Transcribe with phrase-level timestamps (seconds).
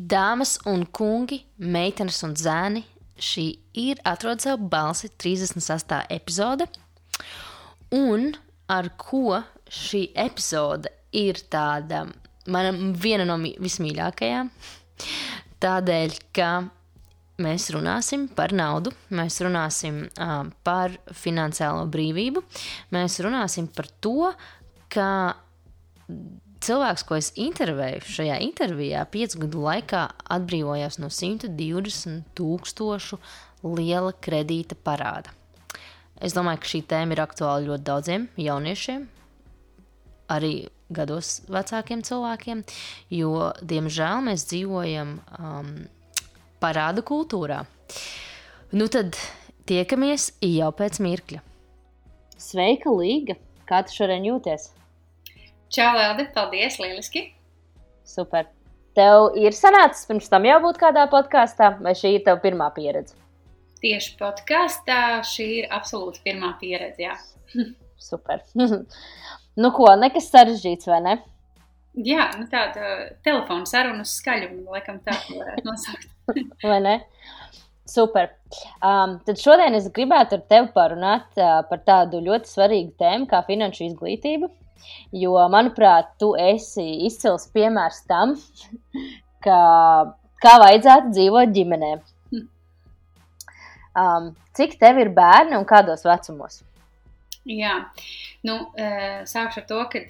[0.00, 2.80] Dāmas un kungi, meitenes un zēni,
[3.20, 3.44] šī
[3.82, 5.98] ir atrod savu balsi 36.
[6.14, 6.64] epizode.
[7.92, 8.30] Un
[8.70, 12.06] ar ko šī epizode ir tāda
[12.48, 14.48] mana viena no vismīļākajām?
[15.60, 16.50] Tādēļ, ka
[17.44, 22.46] mēs runāsim par naudu, mēs runāsim uh, par finansiālo brīvību,
[22.96, 24.32] mēs runāsim par to,
[24.88, 25.10] ka
[26.64, 30.06] cilvēks, ko es intervēju šajā intervijā, piecu gadu laikā
[30.36, 33.20] atbrīvojās no 120 tūkstošu
[33.66, 35.32] liela kredīta parāda.
[36.20, 39.06] Es domāju, ka šī tēma ir aktuāla ļoti daudziem jauniešiem,
[40.30, 40.54] arī
[40.92, 42.64] gados vecākiem cilvēkiem,
[43.14, 45.70] jo, diemžēl, mēs dzīvojam um,
[46.60, 47.62] parādu kultūrā.
[48.76, 49.16] Nu tad
[49.70, 51.40] tiekamies jau pēc mirkļa.
[52.40, 53.38] Sveika, Līga!
[53.70, 54.70] Kā tu šodien jūties?
[55.70, 57.28] Čau, Elde, paldies, lieliski!
[58.02, 58.48] Super.
[58.98, 63.14] Tev ir sanācis pirms tam jau būt kādā podkāstā, vai šī ir tava pirmā pieredze?
[63.80, 67.06] Tieši podkāstā šī ir absolūti pirmā pieredze.
[67.06, 67.14] Jā,
[68.10, 68.42] Super.
[69.62, 71.18] nu, ko, nekas sarežģīts, vai ne?
[71.98, 76.10] jā nu tāda telefona saruna uz skaļumu, laikam tā varētu nosaukt.
[76.70, 76.96] Vai ne?
[77.90, 78.28] Super.
[78.78, 83.42] Um, tad šodien es gribētu ar tevi parunāt uh, par tādu ļoti svarīgu tēmu kā
[83.48, 84.50] finanšu izglītība.
[85.16, 88.36] Jo, manuprāt, tu esi izcils piemērs tam,
[89.44, 89.60] ka,
[90.42, 91.92] kā vajadzētu dzīvot ģimenē.
[94.00, 96.60] Um, cik tev ir bērni un kādos vecumos?
[97.48, 97.74] Jā,
[98.44, 100.02] nu, eh, sākšu ar to, ka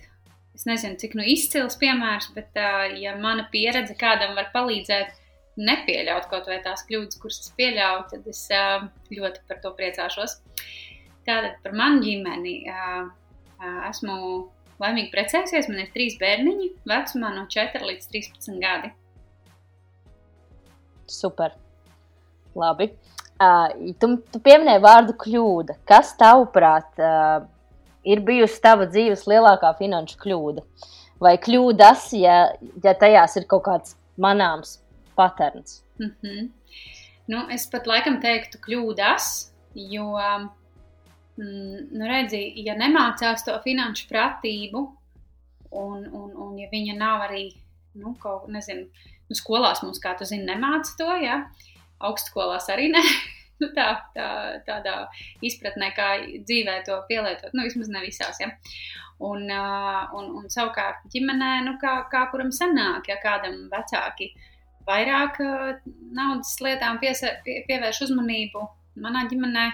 [0.55, 5.15] es nezinu, cik nu izcils piemērs, bet, eh, ja mana pieredze kādam var palīdzēt
[5.57, 10.41] nepieļaut kaut vai tās kļūdas, kuras es pieļauju, tad es eh, ļoti par to priecāšos.
[11.27, 12.65] Tātad par manu ģimeni
[13.89, 14.51] esmu
[14.81, 15.69] laimīgi precējusies.
[15.71, 18.93] Man ir trīs bērniņi, vecumā no 4 līdz 13 gadi.
[21.11, 21.57] Super.
[22.57, 22.91] Labi.
[23.41, 25.79] Uh, tu, tu pieminēji vārdu kļūda.
[25.89, 27.47] Kas tavuprāt uh,
[28.05, 30.65] ir bijusi tava dzīves lielākā finanšu kļūda?
[31.21, 32.37] Vai kļūdas, ja,
[32.85, 34.79] ja tajās ir kaut kāds manāms
[35.17, 35.83] patērns?
[36.01, 36.49] Mm -hmm.
[37.29, 39.27] nu, es pat laikam teiktu, kļūdas,
[39.75, 40.49] jo, mm,
[41.41, 44.85] nu, redzi, ja nemācās to finanšu pratību,
[45.71, 47.49] un, un, un ja viņa nav arī,
[48.01, 48.89] nu, kaut, nezinu,
[49.31, 51.45] nu, skolās mums, kā tu zini, nemāca to, ja,
[52.01, 53.05] augstskolās arī ne.
[53.61, 54.27] Nu, tā, tā,
[54.65, 54.93] tādā
[55.45, 56.07] izpratnē, kā
[56.49, 58.39] dzīvē to pielietot, nu, vismaz ne visās.
[58.41, 58.47] Ja.
[59.21, 64.31] Un, uh, un, un savukārt ģimenē, nu, kā, kā kuram sanāk, ja kādam vecāki
[64.89, 65.75] vairāk uh,
[66.17, 68.65] naudas lietām piesa, pie, pievērš uzmanību.
[69.05, 69.67] Manā ģimenē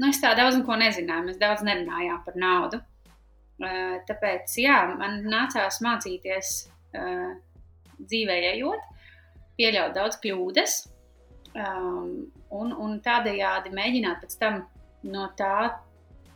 [0.00, 2.80] nu, es tā daudz ko nezināju, mēs daudz nerunājām par naudu.
[3.60, 6.54] Uh, tāpēc, jā, man nācās mācīties
[6.96, 7.34] uh,
[8.00, 8.86] dzīvē ejot,
[9.60, 10.78] pieļaut daudz kļūdas.
[11.50, 14.62] Um, un, un tādējādi mēģināt pēc tam
[15.10, 15.82] no tā,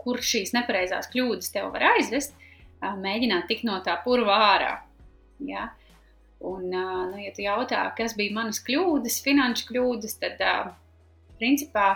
[0.00, 4.75] kur šīs nepareizās kļūdas tev var aizvest, uh, mēģināt tikt no tā purva ārā.
[5.48, 5.70] Ja?
[6.44, 10.42] Un, nu, ja tu jautā, kas bija manas kļūdas, finanšu kļūdas, tad,
[11.41, 11.94] principā,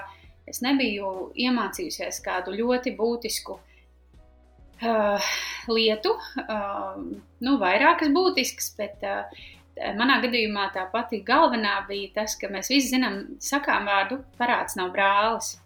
[0.49, 5.31] es nebiju iemācījusies kādu ļoti būtisku uh,
[5.69, 6.15] lietu,
[6.45, 6.99] uh,
[7.45, 9.47] nu, vairākas būtiskas, bet uh,
[9.99, 14.93] manā gadījumā tā pati galvenā bija tas, ka mēs visi zinām, sakām vārdu parāds nav
[14.95, 15.57] brālis.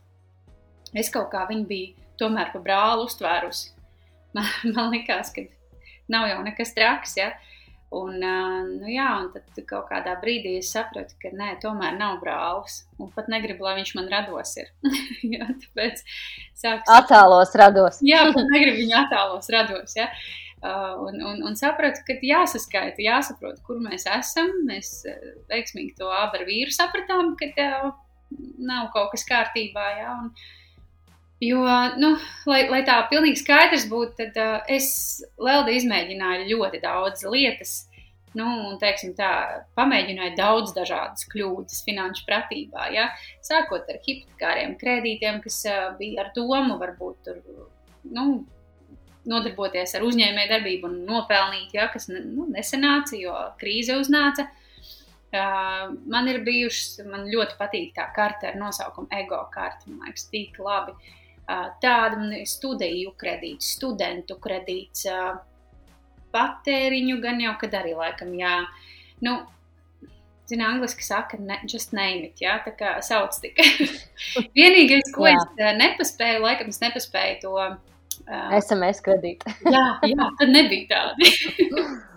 [0.92, 3.72] Es kaut kā viņu biju tomēr par brāli uztvērusi.
[4.36, 5.44] Man, man likās, ka
[6.12, 7.32] nav jau nekas traks, ja?
[7.92, 12.78] Un, nu jā, un tad kaut kādā brīdī es sapratu, ka nē, tomēr nav brālis.
[12.96, 14.54] Un pat negribu, lai viņš man rados.
[15.34, 16.00] jā, tāpēc
[16.56, 16.88] sāks...
[16.88, 18.00] Attēlos rados.
[18.06, 19.96] jā, pat negribu viņu attēlos rados.
[19.98, 20.08] Ja?
[20.62, 24.48] Un, un, un sapratu, ka jāsaskaita, jāsaprot, kur mēs esam.
[24.70, 24.94] Mēs
[25.52, 27.52] veiksmīgi to abi ar vīru sapratām, ka
[28.62, 29.88] nav kaut kas kārtībā.
[30.00, 30.16] Ja?
[30.16, 30.32] Un,
[31.42, 31.62] jo,
[31.98, 32.12] nu,
[32.46, 34.86] lai, lai tā pilnīgi skaidrs būtu, tad uh, es
[35.42, 37.80] Lelda izmēģināju ļoti daudz lietas.
[38.38, 39.28] Nu, un, teiksim, tā,
[39.76, 42.86] pamēģināju daudz dažādas kļūdas finanšu pratībā.
[42.94, 43.10] Ja?
[43.44, 47.42] Sākot ar hipotekāriem kredītiem, kas uh, bija ar domu, varbūt tur,
[48.08, 48.26] nu,
[49.28, 54.46] nodarboties ar uzņēmēju darbību un nopelnīt, ja, kas nu, nesenāca, jo krīze uznāca.
[55.32, 60.30] Uh, man ir bijušas, man ļoti patīk tā karte ar nosaukumu ego karte, man liekas,
[60.32, 60.94] tik labi.
[60.94, 61.18] Uh,
[62.18, 65.06] man ir studiju kredīts, studentu kredīts,
[66.32, 68.60] patēriņu gan jau, kad arī laikam, jā.
[69.24, 69.40] Nu,
[70.50, 73.86] Zinu, angliski saka, ne, just name it, jā, tā kā sauc tikai.
[74.58, 75.38] Vienīgais, ko jā.
[75.38, 77.54] es nepaspēju, laikam es nepaspēju to
[78.22, 79.50] Uh, SMS kredīti.
[79.66, 81.30] jā, jā, tad nebija tādi.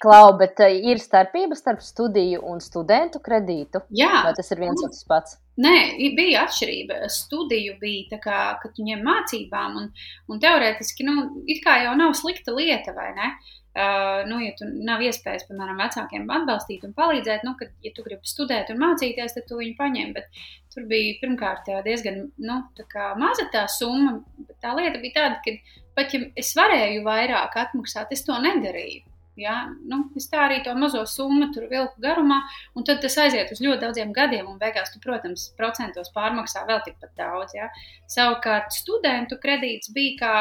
[0.00, 3.82] Klau, bet uh, ir starpība starp studiju un studentu kredītu?
[3.96, 4.22] Jā.
[4.24, 5.36] Vai tas ir viens un tas pats?
[5.60, 5.76] Nē,
[6.16, 7.02] bija atšķirība.
[7.12, 9.90] Studiju bija tā, kā, ka tu ņem mācībām, un,
[10.32, 13.34] un teorētiski, nu, it kā jau nav slikta lieta, vai ne?
[13.70, 18.02] Uh, nu, ja tu nav iespējas, piemēram, vecākiem atbalstīt un palīdzēt, nu, kad, ja tu
[18.06, 20.16] gribi studēt un mācīties, tad tu viņu paņem.
[20.16, 20.42] Bet
[20.74, 24.16] tur bija pirmkārt diezgan nu, tā maza tā summa,
[24.48, 29.09] bet tā lieta bija tāda, ka pat ja es varēju vairāk atmaksāt, es to nedarīju.
[29.40, 29.54] Ja?
[29.88, 32.40] Nu, es tā arī to mazo summu tur vilku garumā,
[32.76, 36.82] un tad tas aiziet uz ļoti daudziem gadiem, un beigās, tu, protams, procentos pārmaksā vēl
[36.86, 37.56] tikpat daudz.
[37.56, 37.70] Ja?
[38.10, 40.36] Savukārt, studentu kredīts bija kā,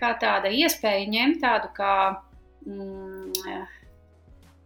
[0.00, 1.94] kā tāda iespēja ņemt tādu kā,
[2.66, 3.46] mm,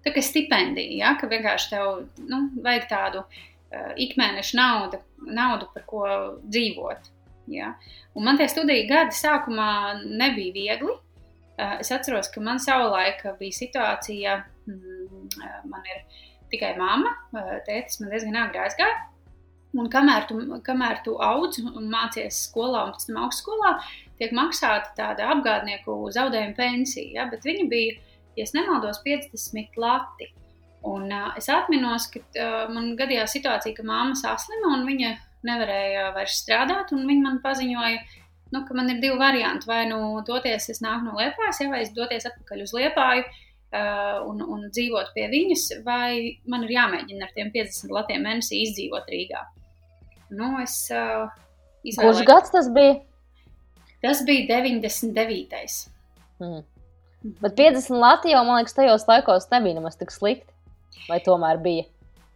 [0.07, 1.15] tā kā stipendiju, ja?
[1.21, 6.05] ka vienkārši tev nu, vajag tādu uh, ikmēneša naudu, naudu, par ko
[6.49, 7.13] dzīvot.
[7.51, 7.75] Ja?
[8.15, 9.71] Un man tie studiju gadi sākumā
[10.07, 10.97] nebija viegli.
[11.61, 14.37] Eh, es atceros, ka man savulaik bija situācija,
[14.71, 16.21] mm, eh, man ir
[16.53, 18.97] tikai mamma, eh, tētis man diezgan agri aizgāja.
[19.81, 23.75] Un kamēr tu, kamēr tu audz un mācies skolā un pēc tam augstskolā,
[24.19, 27.13] tiek maksāta tāda apgādnieku zaudējuma pensija.
[27.13, 27.27] Ja?
[27.31, 28.01] Bet viņa bija,
[28.37, 30.33] ja nemaldos, 50 lati.
[30.83, 35.11] Un, uh, es atminos, ka uh, man gadījās situācija, ka māma saslima un viņa
[35.45, 36.91] nevarēja vairs strādāt.
[36.91, 38.01] Viņa man paziņoja,
[38.55, 39.69] nu, ka man ir divi varianti.
[39.71, 44.19] Vai nu doties, es nāku no Liepājas, ja, vai es doties atpakaļ uz Liepāju uh,
[44.29, 49.09] un, un dzīvot pie viņas, vai man ir jāmēģina ar tiem 50 latiem mēnesī izdzīvot
[49.13, 49.45] Rīgā.
[50.35, 51.31] Nu, es, uh,
[51.97, 52.99] Kurš gads tas bija?
[54.05, 55.89] Tas bija 99.
[56.41, 56.63] Hmm.
[57.41, 60.49] Bet 50 Latvijā man liekas, tajos laikos nebija nemaz tik slikti.
[61.09, 61.87] Vai tomēr bija?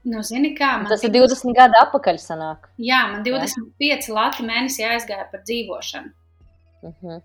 [0.04, 2.18] Nu, zini, kā, tas ir 20 gadi atpakaļ.
[2.20, 2.68] Sanāk.
[2.82, 6.12] Jā, man 25 lati mēnesī aizgāja par dzīvošanu.
[6.84, 7.06] Uh mhm.
[7.06, 7.22] -huh.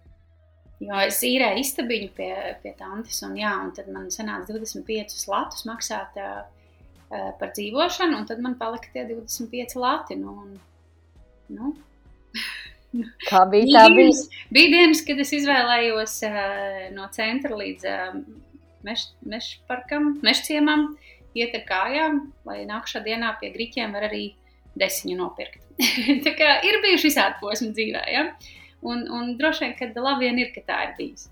[0.79, 2.31] Jo es īrēju istabiņu pie,
[2.63, 6.45] pie tantes, un, jā, un tad man sanāca 25 latus maksāt uh,
[7.39, 10.15] par dzīvošanu, un tad man palika tie 25 lati.
[10.15, 10.59] Nu, un,
[11.49, 11.73] nu.
[13.29, 14.15] Kā bija tā bija?
[14.49, 18.23] Bija dienas, kad es izvēlējos uh, no centra līdz uh,
[18.87, 20.93] meš, mešparkam, mešciemam.
[20.93, 24.23] Uh, iet ar kājām, lai nākamā dienā pie grīķiem var arī
[24.79, 25.61] desiņu nopirkt.
[26.25, 28.25] tā kā ir bijuši visādi posmi dzīvē, ja?
[28.81, 31.29] un, un droši vien, ka labi vien ir, ka tā ir bijis.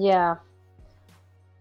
[0.00, 0.36] Jā.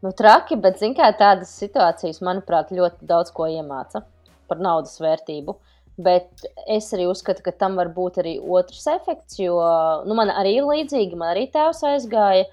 [0.01, 4.05] Nu, traki, bet kā, tādas situācijas, manuprāt, ļoti daudz ko iemāca
[4.49, 5.57] par naudas vērtību.
[6.01, 9.59] Bet es arī uzskatu, ka tam var būt arī otrs efekts, jo
[10.07, 11.19] nu, man arī līdzīgi.
[11.19, 12.47] Man arī tēvs aizgāja.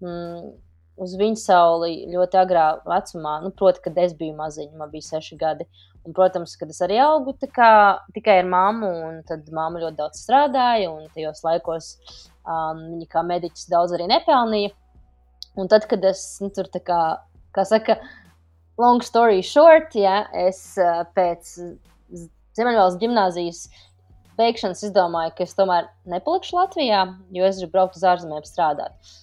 [0.00, 0.54] Mm,
[1.00, 3.38] uz viņu sauli ļoti agrā vecumā.
[3.44, 5.66] Nu, proti, kad es biju maziņa, man bija seši gadi.
[6.04, 7.70] Un, protams, kad es arī augu kā,
[8.16, 11.94] tikai ar mammu, un tad mamma ļoti daudz strādāja, un tajos laikos
[12.44, 14.74] um, viņa kā mediķis daudz arī nepelnīja.
[15.56, 17.00] Un tad, kad es nu, tur tā kā,
[17.56, 17.96] kā saka,
[18.80, 21.56] long story short, ja, es uh, pēc
[22.54, 23.64] Ziemeļvalsts gimnāzijas
[24.38, 27.04] beigšanas izdomāju, ka es tomēr nepalikšu Latvijā,
[27.34, 29.14] jo es gribu braukt uz ārzemēm strādāt.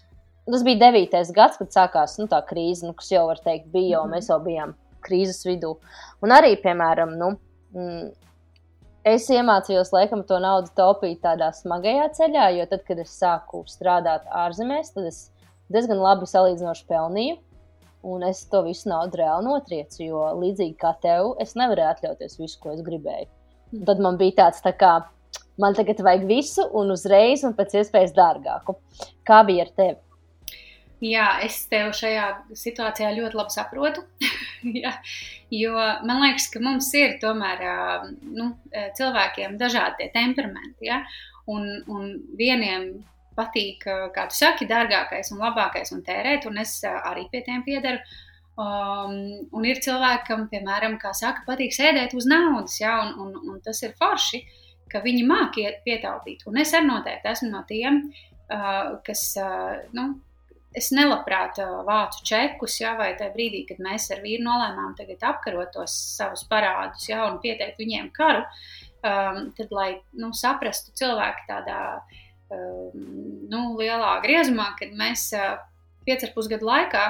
[0.50, 4.00] Tas bija devītais gads, kad sākās nu, tā krīze, nu, kas jau var teikt, bija,
[4.00, 4.74] jo mēs jau bijām
[5.06, 5.76] krīzes vidū.
[6.26, 7.30] Un arī, piemēram, nu,
[7.76, 8.10] mm,
[9.14, 14.26] es iemācījos laikam to naudu taupīt tādā smagajā ceļā, jo tad, kad es sāku strādāt
[14.44, 15.24] ārzemēs, tad es
[15.74, 17.40] diezgan labi salīdzinoši pelnīju.
[18.12, 22.58] Un es to visu naudu reāli notriecu, jo līdzīgi kā tev, es nevarēju atļauties visu,
[22.64, 23.30] ko es gribēju.
[23.78, 24.96] Un tad man bija tāds, tā kā,
[25.62, 28.80] man tagad vajag visu, un uzreiz, un pēc iespējas dārgāku.
[29.28, 30.00] Kā bija ar tevi?
[31.02, 34.04] Jā, es tev šajā situācijā ļoti labi saprotu.
[34.84, 34.94] ja,
[35.50, 35.74] jo
[36.06, 37.64] man liekas, ka mums ir tomēr
[38.22, 38.52] nu,
[39.00, 40.92] cilvēkiem dažādi temperamenti.
[40.92, 41.02] Ja?
[41.50, 42.92] Un, un vieniem
[43.34, 48.02] patīk, kā tu saki, dārgākais un labākais un tērēt, un es arī pie tiem piedaru.
[48.62, 49.14] Um,
[49.56, 53.00] un ir cilvēkam, piemēram, kā saka, patīk sēdēt uz naudas, ja?
[53.02, 54.44] un, un, un tas ir forši,
[54.92, 56.44] ka viņi māki pietaupīt.
[56.46, 58.04] Un es arī noteikti esmu no tiem,
[58.52, 60.12] uh, kas, uh, nu,
[60.78, 64.96] es nelabprāt vācu čekus, ja, vai tajā brīdī, kad mēs ar vīru nolēmām
[65.32, 68.46] apkarot tos savus parādus, ja, un pieteikt viņiem karu,
[69.04, 71.82] um, tad, lai nu, saprastu cilvēku tādā
[72.52, 73.04] um,
[73.52, 75.60] nu, lielā griezumā, kad mēs uh,
[76.08, 77.06] 5,5 gadu laikā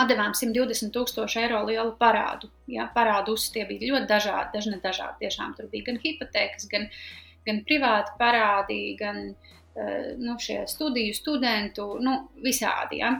[0.00, 2.48] atdevām 120 tūkstošu eiro lielu parādu.
[2.70, 5.24] Ja, parādus tie bija ļoti dažādi, dažne dažādi.
[5.24, 6.86] Tiešām tur bija gan hipotēkas, gan,
[7.48, 9.59] gan privāti parādi, gan uh,
[10.18, 13.00] nu, šie studiju studentu, nu, visādi.
[13.00, 13.14] Ja?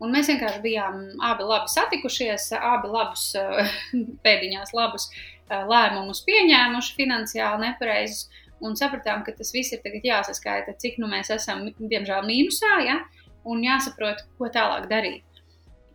[0.00, 3.76] Un mēs vienkārši bijām abi labi satikušies, abi labus, eh,
[4.26, 8.26] pēdiņās labus eh, lēmumus pieņēmuši, finansiāli nepareizus,
[8.64, 13.00] un sapratām, ka tas viss ir tagad jāsaskaita, cik nu mēs esam, diemžēl, mīnusā, ja?
[13.46, 15.42] un jāsaprot, ko tālāk darīt.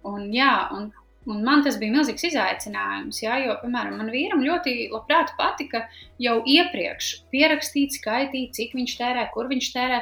[0.08, 0.90] Un, jā, un,
[1.30, 5.86] un man tas bija milzīgs izaicinājums, jā, jo, piemēram, man vīram ļoti labprāt patika
[6.22, 10.02] jau iepriekš pierakstīt, skaitīt, cik viņš tērē, kur viņš tērē.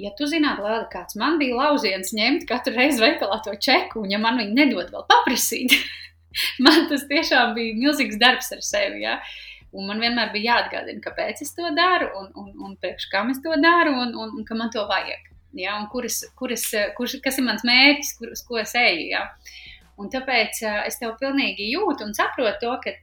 [0.00, 4.14] Ja tu zinātu, Lēda, kāds man bija lauciens ņemt katru reizi veikalā to čeku, un
[4.14, 5.74] ja man viņi nedod vēl paprasīt,
[6.64, 9.04] man tas tiešām bija milzīgs darbs ar sevi.
[9.04, 9.18] Ja?
[9.70, 13.38] Un man vienmēr bija jāatgādina, kāpēc es to daru, un, un, un priekš kam es
[13.44, 15.28] to daru, un, un, un ka man to vajag.
[15.58, 15.76] Ja?
[15.78, 16.64] Un kuras, kuras,
[16.96, 19.10] kuras, kas ir mans mērķis, kur, uz ko es eju.
[19.12, 19.26] Ja?
[20.00, 22.94] Un tāpēc uh, es tev pilnīgi jūtu un saprotu to, ka,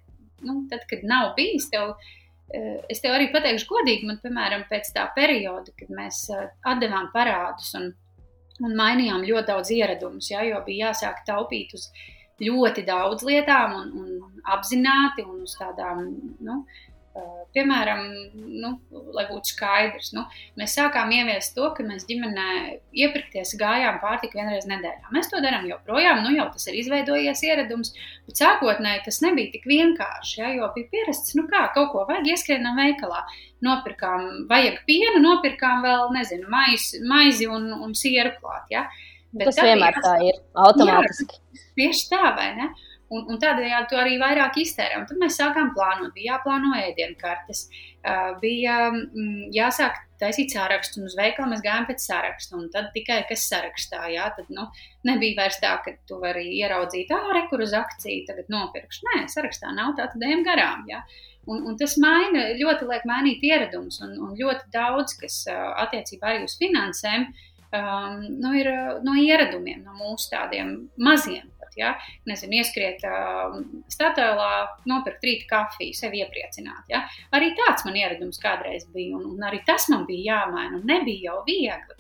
[0.48, 4.92] nu, tad, kad nav bijis tev, uh, es tev arī pateikšu godīgi, man, piemēram, pēc
[4.96, 7.92] tā perioda, kad mēs uh, atdevām parādus un,
[8.64, 11.90] un mainījām ļoti daudz ieradumus, ja, jo bija jāsāk taupīt uz
[12.42, 16.06] ļoti daudz lietām un, un apzināti un uz tādām,
[16.46, 16.97] nu, uh,
[17.56, 18.02] Piemēram,
[18.62, 18.70] nu,
[19.16, 20.26] lai būtu skaidrs, nu,
[20.60, 22.48] mēs sākām ieviest to, ka mēs ģimenē
[23.02, 25.10] iepirkties gājām pārtiku vienreiz nedēļā.
[25.16, 27.94] Mēs to darām joprojām, nu jau tas ir izveidojies ieradums,
[28.28, 32.30] bet sākotnēji tas nebija tik vienkārši, ja, jo bija pierasts, nu kā, kaut ko vajag
[32.36, 33.24] ieskrienam veikalā.
[33.66, 38.86] Nopirkām, vajag pienu, nopirkām vēl, nezinu, maizi, maizi un, un sieru klāt, ja.
[39.34, 41.42] Bet tas vienmēr tā ir, automātiski.
[41.42, 42.70] Jā, tieši tā, vai ne?
[43.08, 44.98] Un, un tādējādi to arī vairāk iztērē.
[45.00, 47.68] Un tad mēs sākām plānot, bija jāplāno ēdienkartes,
[48.42, 52.60] bija mm, jāsāk taisīt sārakstu, un uz veikalu mēs gājām pēc sāraksta.
[52.74, 54.68] Tad tikai kas sarakstā, jā, tad nu,
[55.08, 59.08] nebija vairs tā, ka tu vari ieraudzīt, ah, rekur uz akciju, tagad nopirkšu.
[59.08, 60.84] Nē, sarakstā nav tā, tad ejam garām.
[60.92, 61.04] Jā.
[61.48, 65.46] Un, un tas maina, ļoti liek mainīt ieradumus, un, un ļoti daudz, kas
[65.86, 67.30] attiecībā arī uz finansēm,
[67.72, 68.68] um, nu, ir
[69.06, 71.48] no ieradumiem, no mūsu tādiem maziem
[71.78, 71.94] Ja?
[72.30, 73.60] Nezinu, ieskriet uh,
[73.94, 74.50] statēlā,
[74.90, 76.88] nopirkt rīta kafiju, sevi iepriecināt.
[76.92, 77.04] Ja?
[77.36, 81.32] Arī tāds man ieradums kādreiz bija, un, un arī tas man bija jāmaina, un nebija
[81.32, 81.98] jau viegli.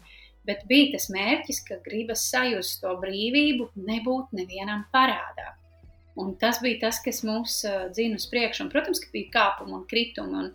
[0.47, 5.53] Bet bija tas mērķis, ka gribas sajust to brīvību, nebūt nevienam parādā.
[6.17, 8.63] Un tas bija tas, kas mūs uh, dzina uz priekšu.
[8.65, 10.45] Un, protams, ka bija kāpumi un kritumi.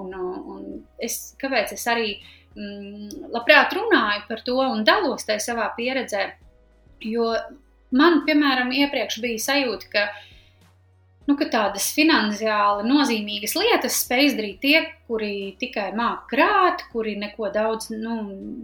[0.00, 0.14] Un, un,
[0.54, 0.62] un
[1.02, 2.14] es, kāpēc es arī
[2.54, 6.30] mm, labprāt runāju par to un dalos tajā savā pieredzē?
[7.04, 7.34] Jo
[7.96, 10.06] man, piemēram, iepriekš bija sajūta, ka,
[11.28, 17.52] nu, ka tādas finansiāli nozīmīgas lietas spēj izdarīt tie, kuri tikai māca krāt, kuri neko
[17.54, 18.20] daudz nu,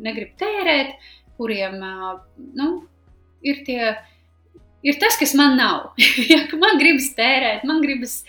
[0.06, 0.94] negrib tērēt,
[1.38, 1.80] kuriem
[2.58, 2.68] nu,
[3.46, 3.96] ir tie.
[4.86, 5.96] Ir tas, kas man nav.
[6.62, 8.20] man gribas tērēt, man gribas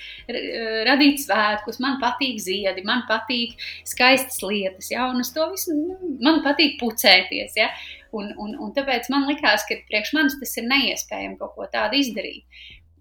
[0.88, 6.16] radīt svētkus, man patīk ziedi, man patīk skaistas lietas, ja, un uz to visu nu,
[6.24, 7.60] man patīk pucēties.
[7.60, 7.68] Ja.
[8.16, 12.00] Un, un, un tāpēc man likās, ka priekš manis tas ir neiespējami kaut ko tādu
[12.00, 12.46] izdarīt.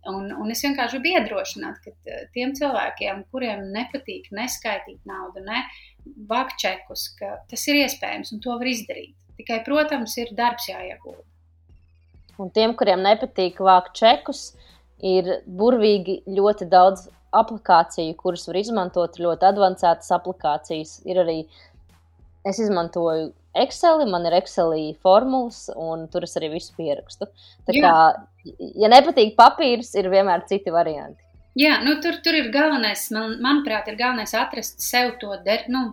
[0.07, 5.65] Un, un es vienkārši gribu iedrošināt, ka eh, tiem cilvēkiem, kuriem nepatīk neskaitīt naudu, ne
[6.31, 9.17] vākt čekus, ka tas ir iespējams un to var izdarīt.
[9.37, 11.25] Tikai, protams, ir darbs jāiegūda.
[12.41, 14.51] Un tiem, kuriem nepatīk vākt čekus,
[15.03, 21.01] ir burvīgi ļoti daudz aplikāciju, kuras var izmantot, ļoti avansētas aplikācijas.
[21.09, 21.39] Ir arī
[22.47, 23.33] es izmantoju
[23.65, 27.29] Excel, man ir Excelī formulas, un tur es arī visu pierakstu.
[27.69, 27.95] Tā kā,
[28.83, 31.23] ja nepatīk papīrs, ir vienmēr citi varianti.
[31.57, 35.87] Jā, nu, tur, tur ir galvenais, man, manuprāt, ir galvenais atrast sev to der, nu,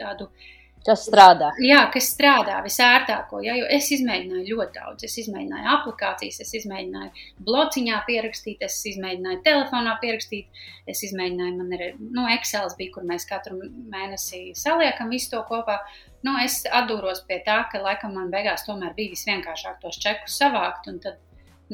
[0.00, 0.48] tādu uh,
[0.84, 1.48] Kas strādā?
[1.64, 3.38] Jā, kas strādā visērtāko.
[3.44, 5.06] Ja, jo es izmēģināju ļoti daudz.
[5.08, 11.86] Es izmēģināju aplikācijas, es izmēģināju blociņā pierakstīt, es izmēģināju telefonā pierakstīt, es izmēģināju, man ir
[12.02, 13.56] nu, Excel, bija, kur mēs katru
[13.94, 15.78] mēnesi saliekam visu to kopā.
[16.24, 20.88] Nu, es atdūros pie tā, ka laikam man beigās tomēr bija visvienkāršāk tos čekus savākt.
[20.88, 21.20] Un tad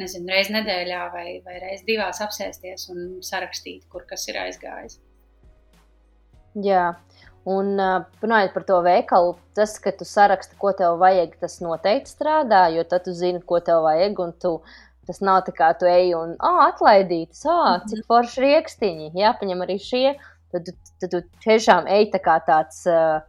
[0.01, 4.99] nezinu, reizes nedēļā vai, vai reizes divās apsēsties un sarakstīt, kur kas ir aizgājis.
[6.59, 6.89] Jā,
[7.49, 7.79] Un
[8.21, 12.85] runājot par to veikalu, tas, ka tu saraksti, ko tev vajag, tas noteikti strādā, jo
[12.85, 14.21] tad tu zini, ko tev vajag.
[14.43, 14.53] Tu,
[15.09, 19.79] tas nav tā kā tu ej un oh, atlaidītas, oh, cik forši rīkstiņi, jāpaņem arī
[19.81, 20.05] šie.
[20.53, 23.23] Tad, tad, tad tu tiešām ej tā kā tāds uh,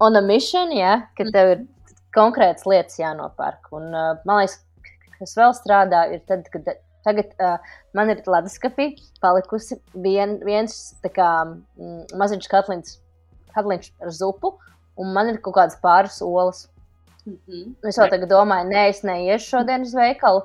[0.00, 1.66] on a mission, ja, ka tev ir
[2.14, 3.70] konkrētas lietas jānopērk.
[3.72, 4.60] Un, uh, man liekas,
[5.18, 6.74] kas vēl strādā, ir tad, kad
[7.04, 7.58] Tagad uh,
[7.96, 11.30] man ir leduskapī palikusi vien, viens kā,
[11.76, 12.94] mm, maziņš katliņš,
[13.52, 14.54] katliņš ar zupu,
[15.00, 16.64] un man ir kaut kādas pāris olas.
[17.26, 17.74] Mm -hmm.
[17.88, 20.42] Es jau tagad domāju, nē, es neiešu šodien uz veikalu.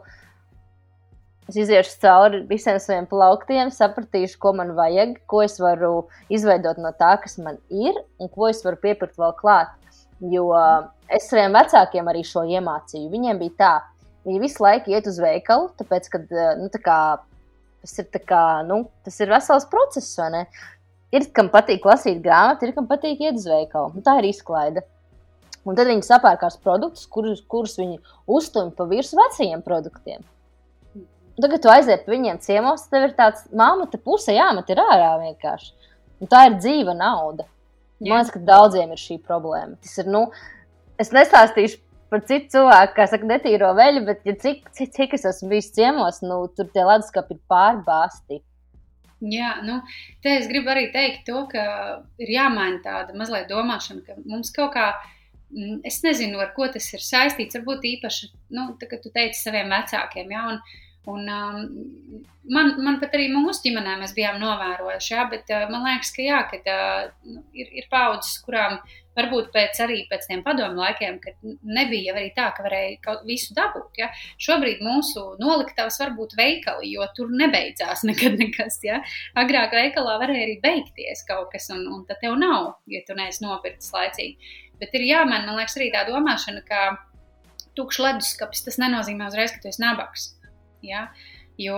[1.49, 6.93] Es iziešu cauri visiem saviem plauktiem, sapratīšu, ko man vajag, ko es varu izveidot no
[6.93, 9.73] tā, kas man ir, un ko es varu piepirkt vēl klāt.
[10.19, 10.51] Jo
[11.09, 13.09] es saviem vecākiem arī šo iemācīju.
[13.09, 13.73] Viņiem bija tā,
[14.27, 16.19] Viņi visu laiku iet uz veikalu, tāpēc, ka
[16.59, 16.99] nu, tā kā,
[17.81, 20.19] tas, ir, kā, nu, tas ir vesels process.
[21.15, 23.95] Ir kam patīk lasīt grāmatu, ir kam patīk iet uz veikalu.
[23.95, 24.83] Nu, tā ir izklaide.
[25.65, 27.97] Un tad viņi sapērkās produktus, kurus, kurus viņi
[28.29, 30.21] uztumj pa virsmu vecajiem produktiem.
[31.39, 35.13] Tagad tu aiziet pie viņiem ciemos, tev ir tāds māma, te puse jāmet ir ārā
[35.21, 35.71] vienkārši.
[36.19, 37.45] Un tā ir dzīva nauda.
[37.99, 39.77] Man liekas, ka daudziem ir šī problēma.
[39.83, 40.25] Tas ir, nu,
[40.99, 41.79] es nestāstīšu
[42.09, 45.71] par citu cilvēku, kā saka, netīro veļu, bet ja cik, cik, cik es esmu bijis
[45.75, 48.41] ciemos, nu, tur tie leduskapi ir pārbāzti.
[49.19, 49.81] Jā, nu,
[50.23, 51.63] te es gribu arī teikt to, ka
[52.23, 54.93] ir jāmaina tāda mazliet domāšana, ka mums kaut kā,
[55.51, 59.41] mm, es nezinu, ar ko tas ir saistīts, varbūt īpaši, nu, tā, ka tu teici
[59.41, 60.61] saviem vecākiem, jā, un,
[61.07, 61.61] Un, um,
[62.53, 66.25] man, man pat arī mūsu ģimenē mēs bijām novērojuši, jā, bet uh, man liekas, ka,
[66.25, 68.77] jā, ka uh, ir, ir paudzes, kurām
[69.19, 73.55] varbūt pēc, arī pēc tiem padomu laikiem, kad nebija arī tā, ka varēja kaut visu
[73.57, 73.99] dabūt.
[73.99, 74.09] Ja?
[74.41, 78.79] Šobrīd mūsu noliktavas var būt veikali, jo tur nebeidzās nekad nekas.
[78.85, 79.01] Ja?
[79.39, 83.43] Agrāk veikalā varēja arī beigties kaut kas, un, un tad tev nav, ja tu neesi
[83.45, 84.55] nopircis laicīgi.
[84.79, 86.83] Bet ir jāmaina, man liekas, arī tā domāšana, ka
[87.75, 90.33] tukšs leduskapis tas nenozīmē uzreiz, ka tu esi nabaks.
[90.85, 91.09] Ja?
[91.59, 91.75] Jo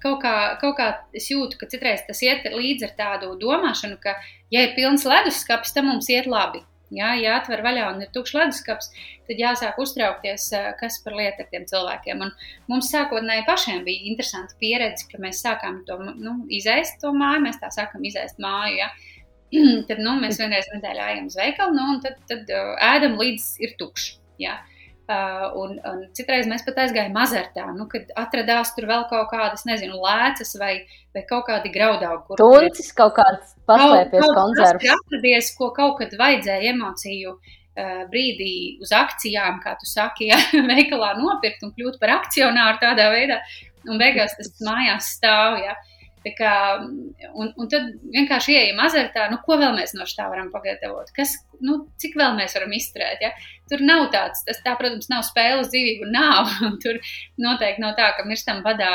[0.00, 4.16] kaut kā, kaut kā es jūtu, ka citreiz tas iet līdzi ar tādu domāšanu, ka,
[4.52, 6.62] ja ir pilns leduskapis, tad mums iet labi.
[6.92, 8.90] Ja, ja atver vaļā un ir tukšs leduskapis,
[9.28, 12.24] tad jāsāk uztraukties, kas par lietu ar tiem cilvēkiem.
[12.24, 12.32] Un
[12.68, 17.60] mums sākotnēji pašiem bija interesanti pieredze, ka mēs sākām to nu, izēst to māju, mēs
[17.62, 18.82] tā sākam izēst māju.
[18.82, 18.90] Ja.
[19.88, 22.52] tad nu, mēs vienreiz nedēļā ejam uz veikalu, nu, un tad, tad
[22.92, 24.14] ēdam līdz ir tukšs.
[24.40, 24.60] Ja.
[25.10, 29.64] Uh, un, un citreiz mēs pat aizgājām mazartā, nu, kad atradās tur vēl kaut kādas,
[29.66, 30.76] nezinu, lēcas vai,
[31.12, 32.38] vai kaut kādi graudaugi.
[32.38, 34.92] Tuncis kaut kāds paslēpies koncerts.
[34.94, 40.38] Atradies, ko kaut kad vajadzēja emociju uh, brīdī uz akcijām, kā tu saki, ja,
[40.70, 43.42] veikalā nopirkt un kļūt par akcionāru tādā veidā,
[43.90, 45.74] un beigās tas mājās stāv, ja.
[45.74, 45.91] Uh,
[46.38, 46.54] Kā,
[47.34, 51.34] un, un tad vienkārši ieejam azartā, nu, ko vēl mēs no tā varam pagatavot, kas,
[51.64, 53.24] nu, cik vēl mēs varam izturēt.
[53.24, 53.32] Ja?
[53.70, 56.52] Tur nav tāds, tas, tā, protams, nav spēles dzīvību, nav.
[56.84, 57.00] Tur
[57.42, 58.92] noteikti nav tā, ka mirstam badā,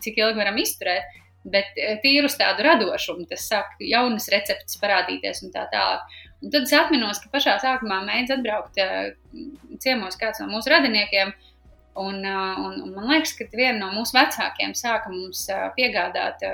[0.00, 1.18] cik ilgi varam izturēt.
[1.50, 6.18] Bet e, tīri uz tādu radošumu, tas sāk jaunas receptes parādīties un tā tālāk.
[6.44, 9.08] Un tad es atminos, ka pašā sākumā mēģināju atbraukt uh,
[9.80, 11.32] ciemos kāds no mūsu radiniekiem.
[11.32, 11.49] Uh,
[11.98, 15.42] Un, un, un man liekas, ka viena no mūsu vecākiem sāka mums
[15.74, 16.44] piegādāt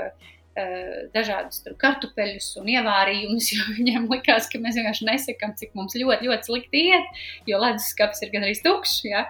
[1.12, 6.48] dažādus kartupeļus un ievārījumus, jo viņiem likās, ka mēs vienkārši nesakām, cik mums ļoti, ļoti
[6.50, 7.20] slikti iet,
[7.50, 9.02] jo leduskapis ir gandrīz tukšs.
[9.10, 9.26] Ja?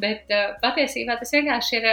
[0.00, 1.88] Bet patiesībā tas vienkārši ir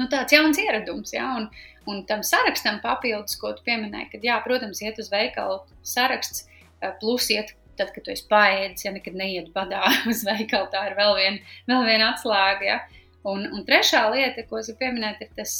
[0.00, 1.12] nu, tāds jauns ieradums.
[1.12, 1.34] Ja?
[1.36, 1.50] Un,
[1.86, 6.46] un tam sarakstam papildus, ko tu pieminēji, kad, jā, protams, iet uz veikalu saraksts,
[7.02, 10.96] plus iet tad, kad tu esi paēdis, ja nekad neiet badā uz veikalu, tā ir
[10.98, 12.66] vēl viena, vēl viena atslēga.
[12.66, 12.80] Ja?
[13.26, 15.56] Un, un trešā lieta, ko es pieminēt, ir tas,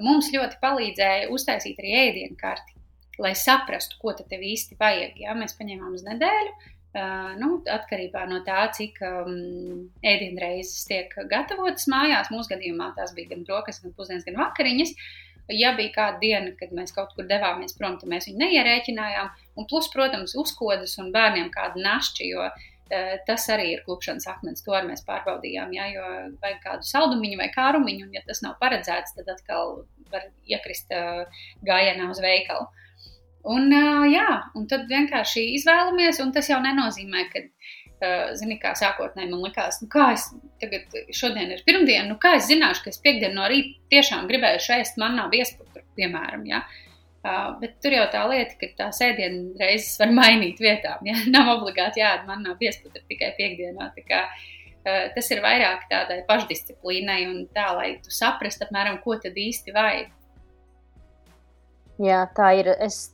[0.00, 2.76] mums ļoti palīdzēja uztaisīt arī ēdienu karti,
[3.20, 5.16] lai saprastu, ko tev īsti vajag.
[5.24, 5.38] Ja?
[5.38, 6.60] Mēs paņēmām uz nedēļu.
[6.90, 9.34] Uh, nu, atkarībā no tā, cik um,
[10.02, 14.90] ēdienreizes tiek gatavotas mājās, mūsu gadījumā tās bija gan brokastis, gan pusdienas, gan vakariņas.
[14.90, 19.30] Uh, ja bija kāda diena, kad mēs kaut kur devāmies prom, tad mēs viņu neierēķinājām.
[19.58, 24.64] Un plus, protams, uzkodas un bērniem kāda našķi, jo uh, tas arī ir klupšanas akmens.
[24.66, 25.72] To arī mēs pārbaudījām.
[25.76, 26.04] Ja, jo
[26.42, 29.82] vajag kādu saldumiņu vai kārumiņu, un ja tas nav paredzēts, tad atkal
[30.12, 31.26] var iekrist uh,
[31.66, 32.68] gājienā uz veikalu.
[33.50, 37.79] Un, uh, jā, un tad vienkārši izvēlamies, un tas jau nenozīmē, ka Uh,
[38.38, 40.28] zini, kā sākotnēji man likās, nu, kā es
[40.60, 44.62] tagad, šodien ir pirmdiena, nu, kā es zināšu, ka es piekdienu no rīta tiešām gribēju
[44.78, 46.46] ēst manā viesputru, piemēram.
[46.48, 46.62] Ja?
[47.20, 51.04] Uh, bet tur jau tā lieta, ka tās ēdienas reizes var mainīt vietām.
[51.04, 51.18] Ja?
[51.34, 53.90] Nav obligāti jāēd manā viesputra tikai piekdienā.
[54.08, 59.36] Kā, uh, tas ir vairāk tādai pašdisciplīnai un tā, lai tu saprastu apmēram, ko tad
[59.36, 60.08] īsti vajag.
[62.00, 62.72] Jā, tā ir.
[62.80, 63.10] Es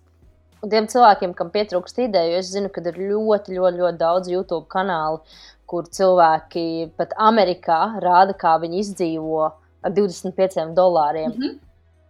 [0.65, 4.65] Un tiem cilvēkiem, kam pietrūkst ideju, es zinu, ka ir ļoti, ļoti, ļoti daudz YouTube
[4.73, 5.21] kanālu,
[5.69, 11.33] kur cilvēki pat Amerikā rāda, kā viņi izdzīvo ar 25 dolāriem.
[11.35, 11.63] Mm -hmm.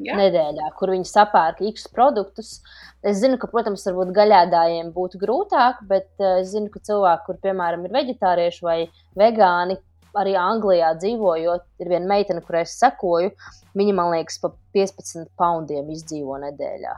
[0.04, 0.12] Jā.
[0.18, 2.60] Nedēļā, kur viņi sapērk X produktus.
[3.02, 7.38] Es zinu, ka, protams, varbūt gaļādājiem būtu grūtāk, bet uh, es zinu, ka cilvēki, kur,
[7.40, 8.78] piemēram, ir vegetārieši vai
[9.16, 9.78] vegāni,
[10.16, 13.32] arī Anglijā dzīvojot, ir viena meitene, kurai es sekoju.
[13.76, 16.96] Viņa, man liekas, pa 15 poundiem izdzīvo nedēļā.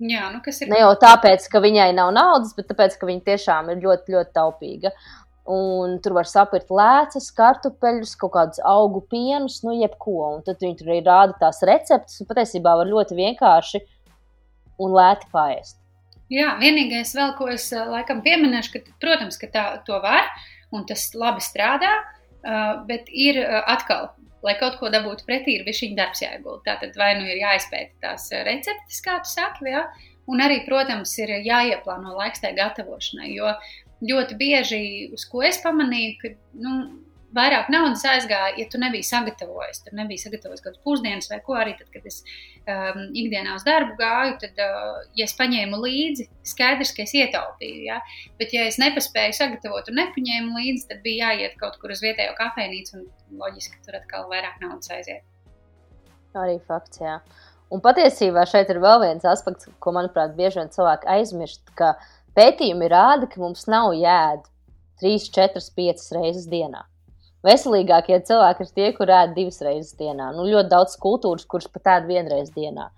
[0.00, 0.70] Jā, nu kas ir?
[0.72, 4.32] Ne jau tāpēc, ka viņai nav naudas, bet tāpēc, ka viņa tiešām ir ļoti, ļoti
[4.36, 4.94] taupīga.
[5.50, 10.36] Un tur var saprast lēcas, kartupeļus, kaut kādus augu pienus, nu, jebko.
[10.36, 13.82] Un tad viņi tur arī rāda tās receptes, un patiesībā var ļoti vienkārši
[14.80, 15.76] un lēti paēst.
[16.30, 20.30] Jā, vienīgais vēl, ko es eh, laikam pieminēšu, ka, protams, ka tā, to var,
[20.70, 24.12] un tas labi strādā, uh, bet ir uh, atkal
[24.46, 26.62] lai kaut ko dabūtu pretī, ir viņa darbs jāiegulda.
[26.68, 29.84] Tātad vai nu ir jāizpēta tās receptes, kā tu saki, ja?
[30.30, 33.32] un arī, protams, ir jāieplāno laiks tai gatavošanai.
[33.34, 33.54] Jo
[34.06, 34.82] ļoti bieži,
[35.14, 36.32] uz ko es pamanīju, ka
[36.64, 36.76] nu,
[37.36, 39.82] vairāk naudas aizgāja, ja tu nebija sagatavojis.
[39.84, 41.74] Tur nebija sagatavojis kaut kādas pusdienas vai ko arī.
[41.78, 46.94] Tad, kad es um, ikdienā uz darbu gāju, tad, uh, ja es paņēmu līdzi, skaidrs,
[46.96, 47.82] ka es ietaupīju.
[47.86, 48.00] Ja?
[48.40, 52.34] Bet, ja es nepaspēju sagatavot un nepaņēmu līdzi, tad bija jāiet kaut kur uz vietējo
[52.38, 53.06] kafejnīcu un
[53.42, 55.26] loģiski, tur atkal vairāk naudas aiziet.
[56.38, 57.18] Arī fakts, jā.
[57.70, 61.94] Un patiesībā šeit ir vēl viens aspekts, ko, manuprāt, bieži vien cilvēki aizmirst, ka
[62.34, 64.42] pētījumi rāda, ka mums nav jēda
[65.02, 66.82] 3, 4, 5 reizes dienā.
[67.46, 70.28] Veselīgākie cilvēki ir tie, kur ēd divas reizes dienā.
[70.36, 72.90] Nu, ļoti daudz kultūras, kuras pat ēd vienreiz dienā.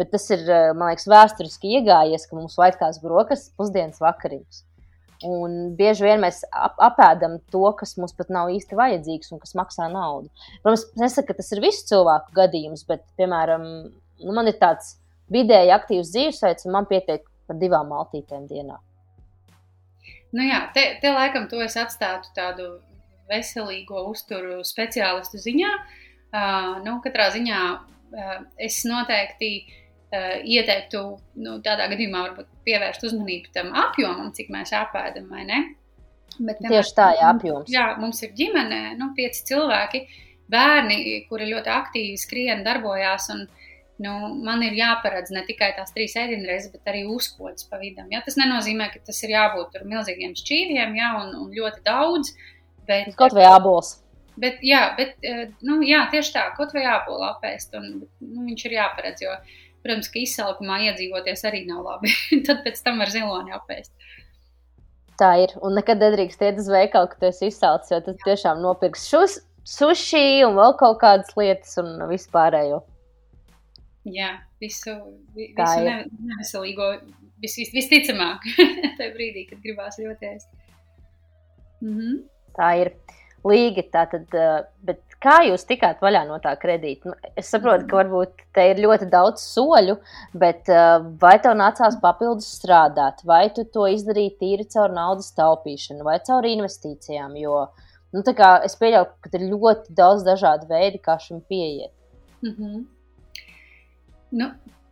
[0.00, 4.64] Bet tas ir, eh, man liekas, vēsturiski iegājies, ka mums vajag tās brokastis, pusdienas vakariņas.
[5.28, 9.52] Un bieži vien mēs ap, apēdam to, kas mums pat nav īsti vajadzīgs un kas
[9.58, 10.30] maksā naudu.
[10.62, 13.66] Protams, es nesaku, ka tas ir visu cilvēku gadījums, bet, piemēram,
[14.24, 14.94] nu, man ir tāds
[15.28, 18.80] vidēji aktīvs dzīvesveids, un man pietiek par divām maltītēm dienā.
[20.32, 22.70] Nu jā, te, te laikam to es atstātu tādu
[23.30, 25.72] veselīgo uzturu speciālistu ziņā.
[26.84, 27.60] Nu, katrā ziņā
[28.60, 29.52] es noteikti
[30.10, 31.02] ieteiktu
[31.42, 32.24] nu, tādā gadījumā
[32.66, 35.60] pievērst uzmanību tam apjomam, cik mēs apēdam, vai ne?
[36.40, 37.70] Bet, Tieši tā, jā, apjoms.
[37.70, 40.04] Jā, mums ir ģimene, nu, pieci cilvēki,
[40.50, 43.28] bērni, kuri ļoti aktīvi skrien, darbojās.
[43.34, 43.44] Un,
[44.02, 44.14] nu,
[44.46, 48.08] man ir jāparedz ne tikai tās trīs ēdienreizes, bet arī uzkodas pa vidam.
[48.14, 48.22] Ja?
[48.26, 51.12] Tas nenozīmē, ka tas ir jābūt milzīgiem šķīviem ja?
[51.20, 52.32] un, un ļoti daudz.
[52.32, 52.59] Uh,
[52.90, 53.96] Bet, kaut vai ābols.
[54.40, 58.64] Bet, jā, bet, eh, nu, jā, tieši tā, kaut vai ābolu apēst, un nu, viņš
[58.66, 59.34] ir jāparedz, jo,
[59.84, 62.12] protams, ka izsalkumā iedzīvoties arī nav labi.
[62.46, 63.92] Tad pēc tam var ziloni apēst.
[65.20, 68.62] Tā ir, un nekad nedrīkst iet uz veikalu, ka tu esi izsalcis, jo tad tiešām
[68.64, 69.34] nopirks šus,
[69.68, 72.80] sushi un vēl kaut kādas lietas un vispārējo.
[74.08, 74.30] Jā,
[74.62, 74.94] visu,
[75.36, 76.88] visu ne, neveselīgo,
[77.44, 78.48] vis, vis, visticamāk,
[78.96, 80.48] tajā brīdī, kad gribās ļoti ēst.
[81.84, 82.22] Mhm.
[82.56, 82.92] Tā ir
[83.46, 83.84] līga.
[83.92, 87.10] Tātad, eh, bet kā jūs tikāt vaļā no tā kredīta?
[87.10, 89.98] Nu, es saprotu, ka varbūt te ir ļoti daudz soļu,
[90.34, 96.06] bet eh, vai tev nācās papildus strādāt, vai tu to izdarīji tīri caur naudas taupīšanu
[96.06, 97.36] vai caur investīcijām?
[97.40, 97.68] Jo
[98.12, 98.24] nu,
[98.64, 101.92] es pieļauju, ka ir ļoti daudz dažādu veidu, kā šim pieiet.
[102.42, 102.84] Mm -hmm.
[104.40, 104.50] nu,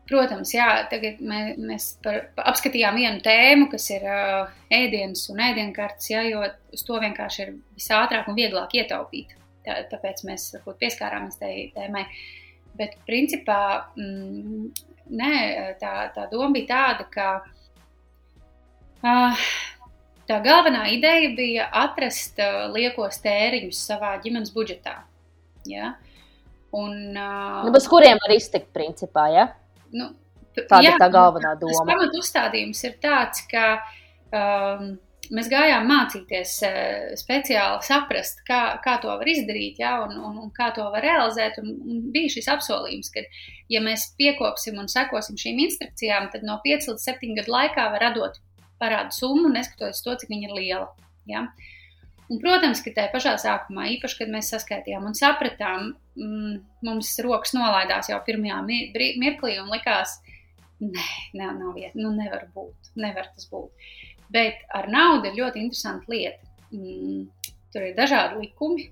[0.09, 6.09] Protams, jā, tagad mē, mēs par, apskatījām vienu tēmu, kas ir uh, ēdienas un ēdienkartes,
[6.15, 9.35] jā, jo uz to vienkārši ir visātrāk un vieglāk ietaupīt.
[9.67, 12.07] Tā, tāpēc mēs varbūt pieskārāmies tai tēmai.
[12.79, 13.61] Bet principā
[13.99, 14.71] mm,
[15.21, 15.35] nē,
[15.83, 17.29] tā, tā doma bija tāda, ka
[19.05, 19.47] uh,
[20.29, 25.03] tā galvenā ideja bija atrast uh, liekos tēriņus savā ģimenes budžetā.
[25.69, 25.99] Ja?
[26.73, 29.51] Un, uh, nu, bez kuriem var iztikt, principā, ja?
[29.97, 30.13] Nu,
[30.59, 31.85] tāda jā, ir tā galvenā doma.
[31.89, 33.67] Pamat uzstādījums ir tāds, ka
[34.33, 34.91] um,
[35.35, 40.53] mēs gājām mācīties uh, speciāli saprast, kā, kā to var izdarīt, ja, un, un, un
[40.57, 41.61] kā to var realizēt.
[41.63, 43.25] Un, un bija šis apsolījums, ka,
[43.73, 48.09] ja mēs piekopsim un sekosim šīm instrukcijām, tad no 5 līdz 7 gadu laikā var
[48.09, 48.39] radot
[48.79, 50.89] parādu summu, neskatoties to, cik viņa ir liela.
[51.29, 51.49] Ja.
[52.29, 57.55] Un, protams, ka tajā pašā sākumā, īpaši, kad mēs saskaitījām un sapratām, mm, mums rokas
[57.57, 60.19] nolaidās jau pirmajā mirklī un likās,
[60.83, 63.89] nē, ne, nav vieta, nu nevar būt, nevar tas būt.
[64.29, 66.45] Bet ar naudu ir ļoti interesanta lieta.
[66.69, 67.25] Mm,
[67.73, 68.91] tur ir dažādi likumi,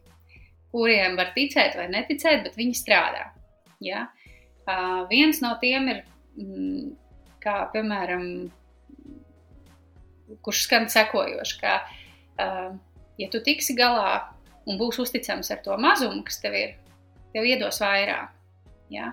[0.73, 3.29] kuriem var ticēt vai neticēt, bet viņi strādā.
[3.85, 4.07] Ja?
[4.65, 6.03] Uh, viens no tiem ir,
[6.41, 6.89] mm,
[7.45, 8.27] kā piemēram,
[10.41, 12.73] kurš skan sekojoši, ka uh,
[13.19, 14.11] ja tu tiksi galā
[14.67, 16.75] un būsi uzticams ar to mazumu, kas tev ir,
[17.35, 18.35] tev iedos vairāk.
[18.93, 19.13] Ja?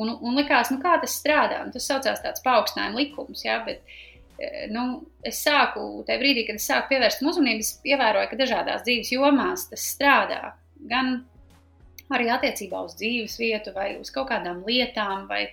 [0.00, 1.62] Un, un likās, nu, kā tas strādā.
[1.64, 3.44] Un tas saucās tāds paaugstinājuma likums.
[3.46, 3.60] Ja?
[3.66, 3.82] Bet,
[4.38, 8.86] e, nu, es sāku, tajā brīdī, kad es sāku pievērst uzmanību, es ievēroju, ka dažādās
[8.86, 10.54] dzīves jomās tas strādā.
[10.90, 11.20] Gan
[12.10, 15.46] arī attiecībā uz dzīves vietu, vai uz kaut kādām lietām, vai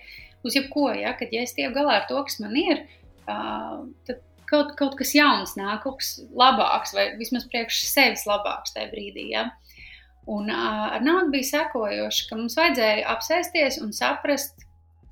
[0.46, 0.90] uz jebko.
[0.98, 1.14] Ja?
[1.18, 2.86] Kad ja es tieku galā ar to, kas man ir,
[3.28, 8.74] uh, tad kaut, kaut kas jauns nāk, kaut kas labāks, vai vismaz priekš sevis labāks
[8.74, 9.28] tajā brīdī.
[9.34, 9.48] Ja?
[10.28, 14.64] Un ar naudu bija sekojoši, ka mums vajadzēja apsēsties un saprast,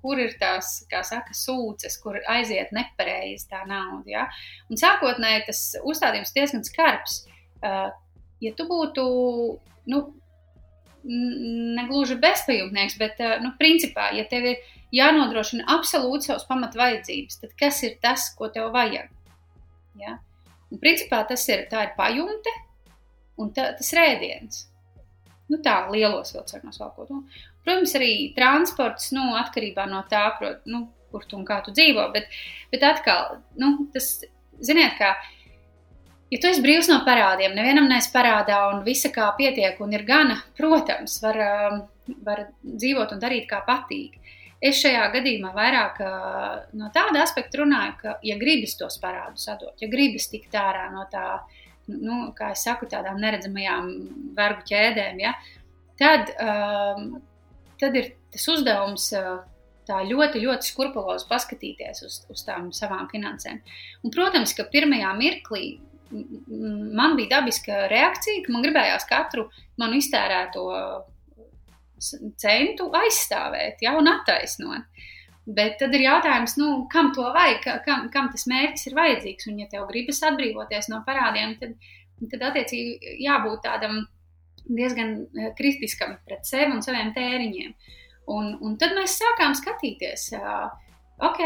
[0.05, 4.05] kur ir tās, kā saka, sūces, kur aiziet nepareizi tā nauda.
[4.07, 4.27] Ja?
[4.70, 7.25] Un sākotnēji tas uzstādījums diezgan skarbs.
[7.64, 9.07] Ja tu būtu,
[9.90, 10.05] nu,
[11.07, 17.83] negluži bezpajumtnieks, bet, nu, principā, ja tev ir jānodrošina absolūti savas pamat vajadzības, tad kas
[17.87, 19.15] ir tas, ko tev vajag?
[20.00, 20.18] Ja?
[20.70, 22.52] Un, principā tas ir, ir pajumte
[23.40, 24.64] un tā, tas rēdiens.
[25.46, 27.12] Nu, tā lielos vilcienos valkot.
[27.66, 32.09] Protams, arī transports nu, atkarībā no tā, prot, nu, kur tu un kā tu dzīvo.
[32.14, 32.26] Bet,
[32.72, 34.11] bet atkal, nu, tas,
[34.59, 35.14] ziniet, kā
[36.30, 40.06] ja tu esi brīvs no parādiem, nevienam nes parādā un visa kā pietiek un ir
[40.09, 41.82] gana, protams, var, um,
[42.26, 44.18] var dzīvot un darīt kā patīk.
[44.64, 45.99] Es šajā gadījumā vairāk
[46.79, 51.05] no tāda aspekta runāju, ka, ja gribas tos parādus atdot, ja gribas tikt ārā no
[51.12, 51.27] tā,
[51.92, 53.90] nu, kā es saku, tādām neredzamajām
[54.38, 55.35] vergu ķēdēm, ja,
[56.01, 57.19] tad, um,
[57.81, 59.11] tad ir tas uzdevums
[59.87, 63.61] tā ļoti, ļoti skrupulozi paskatīties uz, uz tām savām finansēm.
[64.03, 65.77] Un, protams, ka pirmajā mirklī
[66.11, 69.49] man bija dabiska reakcija, ka man gribējās katru
[69.81, 70.66] manu iztērēto
[71.98, 75.04] centu aizstāvēt ja, un attaisnot.
[75.46, 79.46] Bet tad ir jautājums, nu, kam to vajag, kam, kam tas mērķis ir vajadzīgs.
[79.50, 81.76] Un, ja tev gribas atbrīvoties no parādiem, tad,
[82.32, 84.02] tad attiecīgi jābūt tādam
[84.66, 87.76] diezgan eh, kritiskam pret sevi un saviem tēriņiem.
[88.35, 90.32] Un, un tad mēs sākām skatīties,
[91.22, 91.42] ok,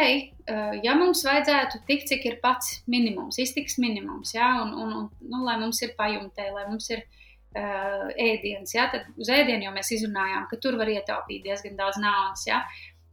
[0.81, 5.43] ja mums vajadzētu tik, cik ir pats minimums, iztiks minimums, ja, un, un, un nu,
[5.45, 7.20] lai mums ir pajumtē, lai mums ir uh,
[7.59, 12.47] ēdienas, ja, tad uz ēdienu jau mēs izrunājām, ka tur var ietaupīt diezgan daudz naudas.
[12.47, 12.63] Ja.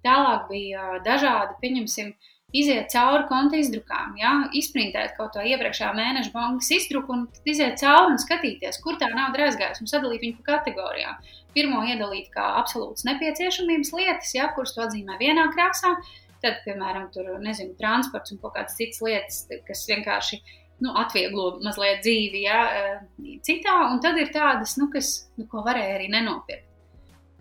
[0.05, 2.11] Tālāk bija uh, dažādi, pieņemsim,
[2.55, 8.13] iziet cauri konta izdrukām, ja, izprintēt kaut to iepriekšējā mēneša bankas izdruku un iziet cauri
[8.13, 11.17] un skatīties, kur tā nauda aizgājusi un sadalīt viņu pa kategorijām.
[11.57, 15.97] Pirmo iedalīt kā absolūtas nepieciešamības lietas, ja, kuras tu atzīmē vienā krāsā,
[16.45, 20.39] tad, piemēram, tur, nezinu, transports un kaut kādas citas lietas, kas vienkārši
[20.83, 25.63] nu, atvieglo mazliet dzīvi, ja, eh, citā, un tad ir tādas, nu, kas, nu, ko
[25.65, 26.67] varēja arī nenopirkt,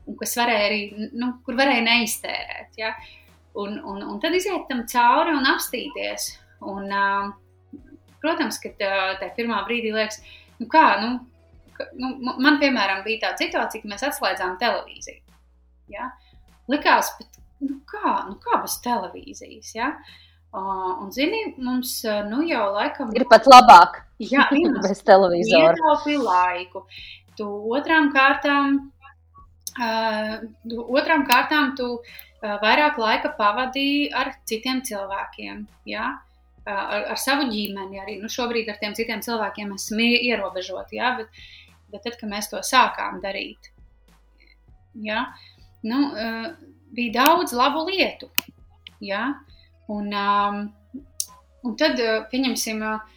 [0.06, 0.80] un kas varēja arī,
[1.18, 2.94] nu, kur varēja neiztērēt, ja,
[3.60, 6.30] un, un, un tad iziet tam cauri un apstīties,
[6.72, 6.88] un,
[8.24, 10.22] protams, ka tā pirmā brīdī liekas,
[10.60, 11.16] nu, kā, nu,
[12.00, 15.40] nu, man, piemēram, bija tāda situācija, ka mēs atslēdzām televīziju,
[15.92, 16.08] ja,
[16.72, 20.22] likās, bet, nu, kā, nu, kā bez televīzijas, ja, uh,
[20.54, 21.98] Uh, un, zini, mums
[22.30, 24.02] nu, jau laikam ir pat labāk.
[24.22, 24.46] Jā,
[24.86, 25.74] bez televizora.
[25.76, 26.86] Ietaupi laiku.
[27.36, 28.78] Tu otrām kārtām,
[29.76, 30.36] uh,
[30.86, 35.66] otrām kārtām tu uh, vairāk laika pavadīji ar citiem cilvēkiem.
[35.90, 36.14] Ja?
[36.64, 38.16] Uh, ar, ar savu ģimeni arī.
[38.22, 40.96] Nu, šobrīd ar tiem citiem cilvēkiem esam ierobežoti.
[41.02, 41.12] Ja?
[41.20, 41.44] Bet,
[41.92, 43.68] bet tad, kad mēs to sākām darīt,
[45.04, 45.26] ja?
[45.84, 46.48] nu, uh,
[46.96, 48.30] bija daudz labu lietu.
[49.04, 49.34] Ja?
[49.92, 50.62] Un, um,
[51.66, 53.16] un tad, uh, pieņemsim, uh,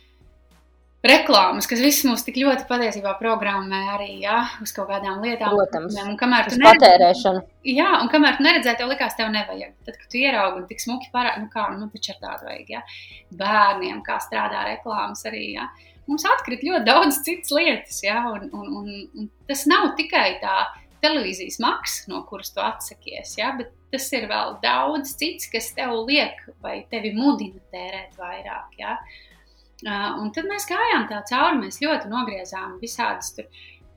[1.05, 5.53] reklāmas, kas visas mūs tik ļoti patiesībā programmē arī ja, uz kaut kādām lietām.
[5.55, 7.43] Protams, un kamēr tu patērēšanu.
[7.71, 9.77] Jā, un kamēr tu neredzēji, tev likās, tev nevajag.
[9.87, 12.73] Tad, kad tu ieraugi un tik smuki parādi, nu kā, nu taču ar tādu vajag,
[12.75, 12.83] ja.
[13.39, 15.69] Bērniem, kā strādā reklāmas arī, ja.
[16.09, 20.63] Mums atkrīt ļoti daudz citas lietas, ja, un, un, un, un tas nav tikai tā
[21.03, 25.95] televīzijas maksa, no kuras tu atsakies, ja, bet tas ir vēl daudz cits, kas tev
[26.07, 28.77] liek vai tevi mudina tērēt vairāk.
[28.79, 28.95] Ja?
[29.85, 33.47] Uh, un tad mēs gājām tā cauri, mēs ļoti nogriezām visādas tur,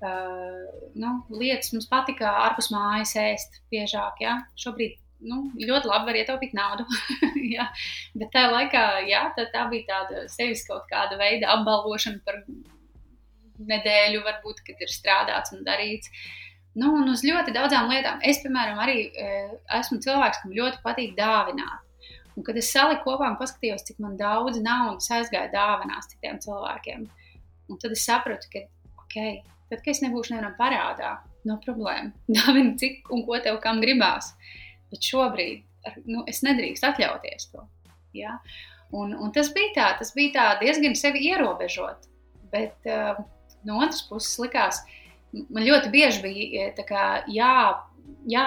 [0.05, 1.73] uh, nu, lietas.
[1.75, 4.23] Mums patika ārpus mājas ēst biežāk.
[4.25, 4.39] Ja?
[4.59, 6.87] Šobrīd nu, ļoti labi var ietaupīt naudu.
[7.57, 7.69] ja?
[8.15, 12.45] Bet tajā laikā jā, tā, tā bija tāda sevis kaut kāda veida apbalvošana par
[13.63, 16.09] nedēļu, varbūt, kad ir strādāts un darīts.
[16.09, 16.39] Uh,
[16.79, 18.21] Nu, un uz ļoti daudzām lietām.
[18.25, 19.33] Es, piemēram, arī e,
[19.79, 21.89] esmu cilvēks, kam ļoti patīk dāvināt.
[22.33, 27.03] Un, kad es saliku kopā un paskatījos, cik daudz naudas aizgāja dāvinās citiem cilvēkiem,
[27.69, 28.63] un tad es sapratu, ka,
[29.05, 29.19] ok,
[29.69, 32.13] tad, kad es nebūšu nevienam parādā, no problēma.
[32.37, 34.33] Dāvini, cik un ko tev kam gribās.
[34.93, 35.63] Bet šobrīd
[36.07, 37.67] nu, es nedrīkstu atļauties to.
[38.17, 38.39] Ja?
[38.93, 42.09] Un, un tas bija tā, tas bija tā diezgan sevi ierobežot.
[42.53, 43.21] Bet uh,
[43.69, 45.02] no otras puses likās, ka
[45.33, 47.55] man ļoti bieži bija eh, kā, jā,
[48.31, 48.47] jā,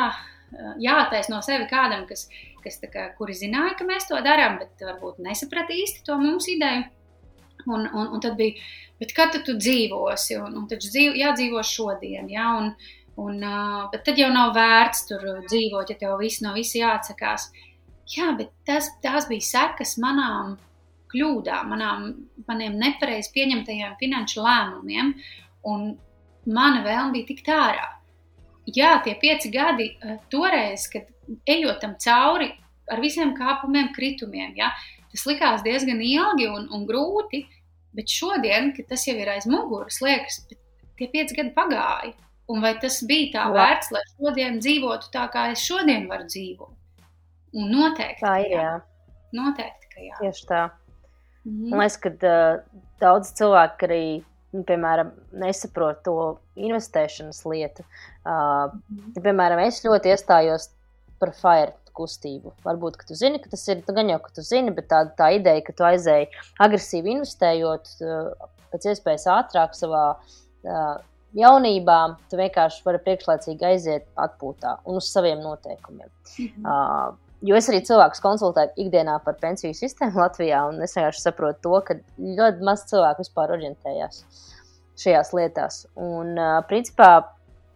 [0.82, 2.28] jātaisno sevi kādam, kas,
[2.64, 6.86] kas kā, kuri zināja, ka mēs to darām, bet varbūt nesaprata īsti to mūsu ideju.
[7.66, 8.62] Un, un, un tad bija,
[9.16, 12.68] kad tu, tu dzīvosi, un, un tad dzīv, jādzīvo šodien, ja, un,
[13.22, 17.50] un, uh, bet tad jau nav vērts tur dzīvot, ja tev viss no visa jāatsakās.
[18.14, 20.60] Jā, bet tas, tās bija sekas manām
[21.10, 22.12] kļūdām, manām,
[22.46, 25.16] maniem nepareizi pieņemtajiem finanšu lēmumiem.
[25.66, 25.88] Un,
[26.46, 27.88] mana vēlme bija tikt ārā.
[28.76, 31.10] Jā, tie pieci gadi eh, toreiz, kad
[31.50, 32.50] ejot tam cauri
[32.92, 34.72] ar visiem kāpumiem, kritumiem, ja,
[35.12, 37.46] tas likās diezgan ilgi un, un grūti,
[37.96, 40.44] bet šodien, kad tas jau ir aiz muguras, liekas,
[41.00, 42.14] tie pieci gadi pagāja.
[42.52, 46.76] Un vai tas bija tā vērts, lai šodien dzīvotu tā, kā es šodien varu dzīvot?
[47.58, 48.22] Un noteikti.
[48.22, 48.74] Tā ir, jā.
[49.34, 50.20] Noteikti, ka jā.
[50.20, 50.62] Tieši tā.
[51.46, 51.70] Mm -hmm.
[51.70, 52.60] Man liekas, ka uh,
[53.00, 54.06] daudz cilvēku arī
[54.56, 56.16] nu, piemēram, nesaprot to
[56.56, 57.86] investēšanas lietu.
[58.26, 58.72] Uh,
[59.16, 60.70] ja, piemēram, es ļoti iestājos
[61.22, 62.52] par FIRE kustību.
[62.66, 65.32] Varbūt, ka tu zini, ka tas ir gan jau, ka tu zini, bet tā, tā
[65.38, 66.32] ideja, ka tu aizēji
[66.66, 70.96] agresīvi investējot, uh, pēc iespējas ātrāk savā uh,
[71.36, 72.00] jaunībā,
[72.32, 76.10] tu vienkārši vari priekšlaicīgi aiziet atpūtā un uz saviem noteikumiem.
[76.36, 76.66] -hmm.
[76.66, 81.62] uh, Jo es arī cilvēkus konsultēju ikdienā par pensiju sistēmu Latvijā, un es vienkārši saprotu
[81.68, 81.98] to, ka
[82.40, 84.24] ļoti maz cilvēku vispār orientējās
[85.02, 85.82] šajās lietās.
[86.00, 87.10] Un, principā,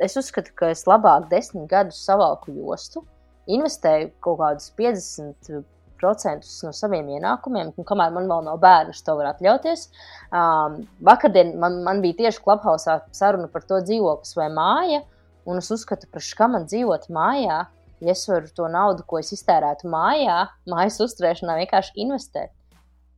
[0.02, 3.04] es uzskatu, ka es labāk desmit gadus savalku jostu,
[3.52, 5.62] investēju kaut kādus 50
[6.00, 9.90] procentus no saviem ienākumiem, un kamēr man vēl nav bērnu, to var atļauties.
[10.32, 15.04] Um, vakardien man, man bija tieši klubhausā saruna par to dzīvoklis vai māja,
[15.50, 17.66] un es uzskatu, ka man dzīvot mājā,
[18.02, 22.54] ja es varu to naudu, ko es iztērētu mājā, mājas uzturēšanā, vienkārši investēt.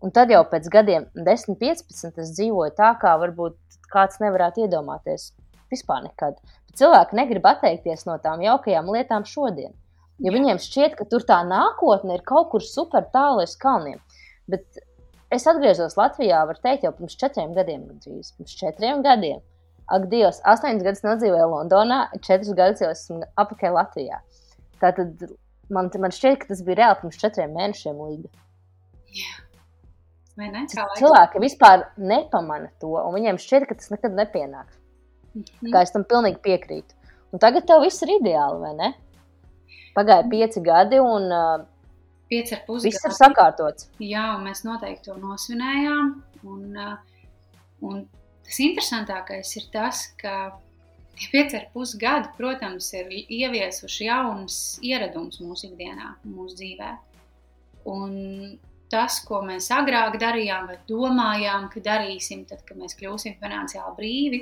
[0.02, 3.58] Un tad jau pēc gadiem, 10, 15, es dzīvoju tā, kā varbūt
[3.94, 5.30] kāds nevarētu iedomāties
[5.72, 6.40] vispār nekad.
[6.68, 9.76] Bet cilvēki negrib atteikties no tām jaukajām lietām šodien.
[10.22, 14.02] Jo viņiem šķiet, ka tur tā nākotne ir kaut kur super tālu aiz kalniem.
[14.50, 14.82] Bet
[15.34, 19.42] es atgriezos Latvijā, var teikt, jau pirms četriem gadiem, gandrīz pirms četriem gadiem.
[19.92, 24.22] Ak, Dievs, astoņus gadus nodzīvoju Londonā, četrus gadus jau esmu apakaļ Latvijā.
[24.82, 25.26] Tātad
[25.74, 28.32] man, man šķiet, ka tas bija reāli pirms četriem mēnešiem līga.
[30.40, 30.64] Vai ne?
[30.72, 34.80] Cilvēki vispār nepamana to, un viņiem šķiet, ka tas nekad nepienāks.
[35.34, 35.72] Mm -hmm.
[35.74, 36.96] Kā es tam pilnīgi piekrītu.
[37.32, 38.94] Un tagad tev viss ir ideāli, vai ne?
[39.96, 41.66] Pagāja pieci gadi, un uh,
[42.28, 43.90] pieci ar pusi viss ir sakārtots.
[44.00, 46.12] Jā, un mēs noteikti to nosvinējām.
[46.44, 46.98] Un, uh,
[47.82, 48.08] un
[48.44, 50.60] tas interesantākais ir tas, ka
[51.22, 56.92] tie pieci ar pusi gadi, protams, ir ieviesuši jaunas ieradumus mūsu ikdienā, mūsu dzīvē.
[57.92, 58.16] Un
[58.92, 64.42] tas, ko mēs agrāk darījām, vai domājām, ka darīsim, tad, kad mēs kļūsim finansiāli brīvi,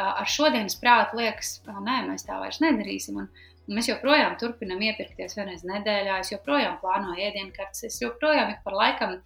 [0.00, 3.18] ar šodienas prātu liekas, ka nē, mēs tā vairs nedarīsim.
[3.24, 3.32] Un,
[3.68, 8.74] Un mēs joprojām turpinām iepirkties vienreiz nedēļā, es joprojām plānoju ēdienkartes, es joprojām ik par
[8.74, 9.20] laikam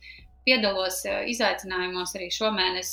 [0.46, 1.01] piedalos
[1.33, 2.90] izaicinājumos arī šomēnes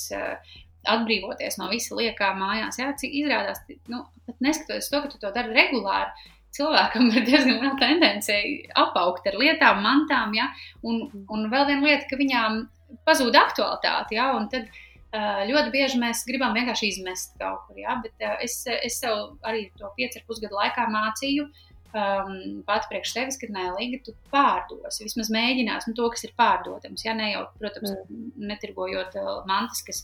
[0.89, 2.79] atbrīvoties no visa liekā mājās.
[2.81, 7.59] Jā, cik izrādās, nu, pat neskatoties to, ka tu to dari regulāri, cilvēkam ir diezgan
[7.59, 8.39] liela tendence
[8.77, 10.51] apaugt ar lietām, mantām, ja?
[10.85, 12.65] un, un vēl viena lieta, ka viņām
[13.07, 14.31] pazūd aktualitāte, ja?
[14.37, 14.69] un tad
[15.13, 17.99] Eh, ļoti bieži mēs gribam vienkārši izmest kaut kur, ja?
[18.01, 21.45] bet eh, es, es sev arī to piecu ar pusgadu laikā mācīju.
[21.93, 23.67] Um, Pati priekš tevis, ka nē,
[24.01, 25.03] tu pārdosi.
[25.05, 27.03] Vismaz mēģinās nu, to, kas ir pārdodams.
[27.05, 28.31] Ja ne jau, protams, mm.
[28.49, 30.01] netirgojot uh, mantas, kas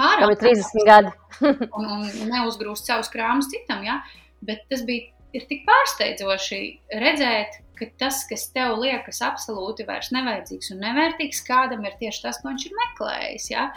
[0.00, 1.12] ārā ir 30 gadi.
[1.78, 3.82] un, un neuzgrūst savus krājumus citam.
[3.86, 4.00] Ja?
[4.44, 6.62] Bet tas bija ir tik pārsteidzoši
[7.02, 12.40] redzēt, ka tas, kas tev liekas absolūti vairs nevajadzīgs un nevērtīgs, kādam ir tieši tas,
[12.40, 13.48] ko viņš ir meklējis.
[13.52, 13.68] Ja?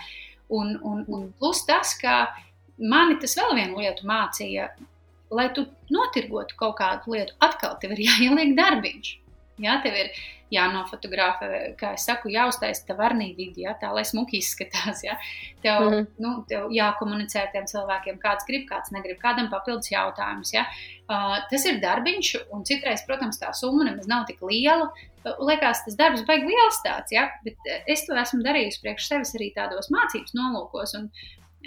[0.53, 2.25] Un, un, un plus tas, ka
[2.77, 4.69] mani tas vēl vienu lietu mācīja,
[5.35, 9.13] lai tu notirgotu kaut kādu lietu, atkal tev ir jāieliek darbiņš.
[9.61, 10.09] Jā, tev ir
[10.51, 11.47] jānofotografē,
[11.79, 15.01] kā es saku, jāuztaisa tā varnī vidi, jā, tā lai smuki izskatās.
[15.07, 15.15] Jā.
[15.63, 16.07] Tev, mm -hmm.
[16.19, 20.53] nu, tev jākomunicē ar tiem cilvēkiem, kāds grib, kāds negrib, kādam papildus jautājums.
[20.53, 20.65] Jā.
[21.09, 24.91] Uh, tas ir darbiņš, un citreiz, protams, tā summa nemaz nav tik liela.
[25.23, 27.31] Liekas, tas darbs beigas liels tāds, ja?
[27.43, 27.55] bet
[27.87, 31.09] es to esmu darījusi priekš sevis arī tādos mācības nolūkos, un,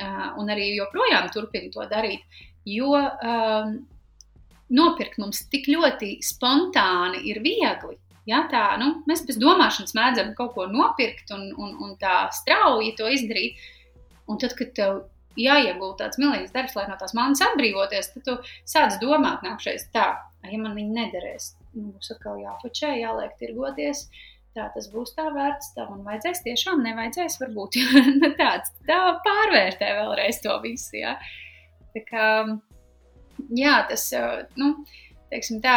[0.00, 2.22] uh, un arī joprojām turpinu to darīt.
[2.64, 3.88] Jo um,
[4.74, 7.96] nopirkt mums tik ļoti spontāni ir viegli.
[8.28, 12.92] Ja, tā, nu, mēs bez domāšanas mēdzam kaut ko nopirkt un, un, un tā strauji
[12.98, 13.56] to izdarīt.
[14.28, 14.98] Un tad, kad tev
[15.40, 18.34] jāiegūst tāds milzīgs darbs, lai no tās manas atbrīvoties, tad tu
[18.68, 20.10] sāc domāt, nākšais tā,
[20.44, 24.08] ja man viņi nederēs, nu, būs atkal jāpačē, jāliek tirgoties.
[24.56, 27.76] Tā tas būs tā vērts, tā man vajadzēs, tiešām nevajadzēs, varbūt
[28.40, 30.96] tāds tā pārvērtē vēlreiz to visu.
[30.98, 31.14] Ja.
[31.94, 32.24] Tā kā,
[33.54, 34.08] jā, tas,
[34.60, 34.72] nu,
[35.32, 35.76] teiksim tā,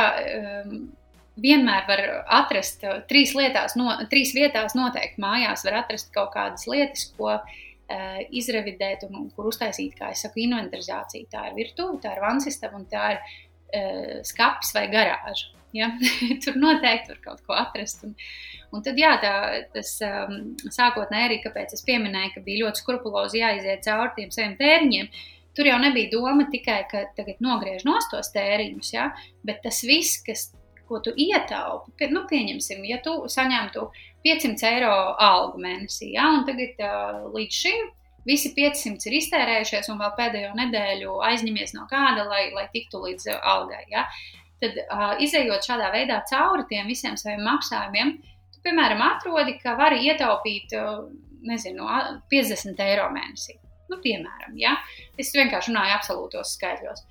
[1.41, 2.04] vienmēr var
[2.41, 7.34] atrast trīs, lietās, no, trīs vietās, noteikti mājās var atrast kaut kādas lietas, ko
[7.91, 11.30] uh, izrevidēt un, kur uztaisīt, kā es saku, inventarizāciju.
[11.32, 15.52] Tā ir virtuve, tā ir vansistaba un tā ir uh, skats vai garāža.
[15.76, 15.91] Ja?
[16.43, 18.04] Tur noteikti var kaut ko atrast.
[18.08, 18.15] Un,
[18.76, 19.36] un tad, jā, tā,
[19.76, 24.57] tas um, sākotnēji arī, kāpēc es pieminēju, ka bija ļoti skrupulozi jāiziet cauri tiem saviem
[24.59, 25.14] tēriņiem.
[25.58, 29.10] Tur jau nebija doma tikai, ka tagad nogriež nostos tēriņus, ja?
[29.47, 30.49] bet tas viss, kas
[30.91, 32.10] ko tu ietaupi.
[32.12, 33.88] Nu, pieņemsim, ja tu saņemtu
[34.26, 34.91] 500 eiro
[35.24, 37.89] algu mēnesī, ja, un tagad uh, līdz šim
[38.28, 43.32] visi 500 ir iztērējušies, un vēl pēdējo nedēļu aizņemies no kāda, lai, lai tiktu līdz
[43.39, 43.86] algai.
[43.91, 44.06] Ja.
[44.62, 48.14] Tad, uh, izējot šādā veidā cauri tiem visiem saviem maksājumiem,
[48.54, 50.76] tu, piemēram, atrodi, ka vari ietaupīt
[51.47, 51.88] nezinu,
[52.32, 53.58] 50 eiro mēnesī.
[53.91, 54.77] Nu, piemēram, ja?
[55.19, 57.03] es vienkārši runāju absolūtos skaitļos.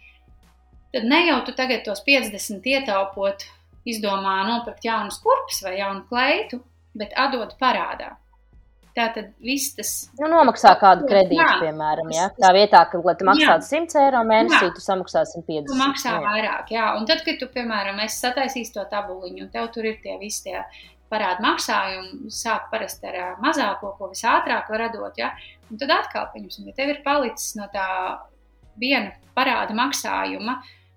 [0.95, 3.45] Tad ne jau tu tagad tos 50 ietaupot
[3.89, 6.63] izdomā nopirkt jaunu kurpes vai jaunu kleitu,
[6.99, 8.15] bet atdod parādā.
[8.91, 9.91] Tā tad viss tas.
[10.19, 12.09] Nu, nomaksā kādu kredītu, jā, piemēram.
[12.11, 12.27] Ja?
[12.35, 14.73] Tā vietā, ka, lai tu maksātu 100 eiro mēnesī, jā.
[14.75, 15.69] tu samaksā 150.
[15.71, 16.23] Tu maksā jā.
[16.25, 16.89] vairāk, jā.
[16.99, 20.49] Un tad, kad tu, piemēram, esi sataisījis to tabuliņu, un tev tur ir tie visi
[20.49, 20.65] tie
[21.11, 25.31] parādu maksājumi, sāk parasti ar mazāko, ko visātrāk var radot, ja?
[25.71, 27.87] Un tad atkal, pieņemsim, ja tev ir palicis no tā
[28.81, 30.57] viena parāda maksājuma,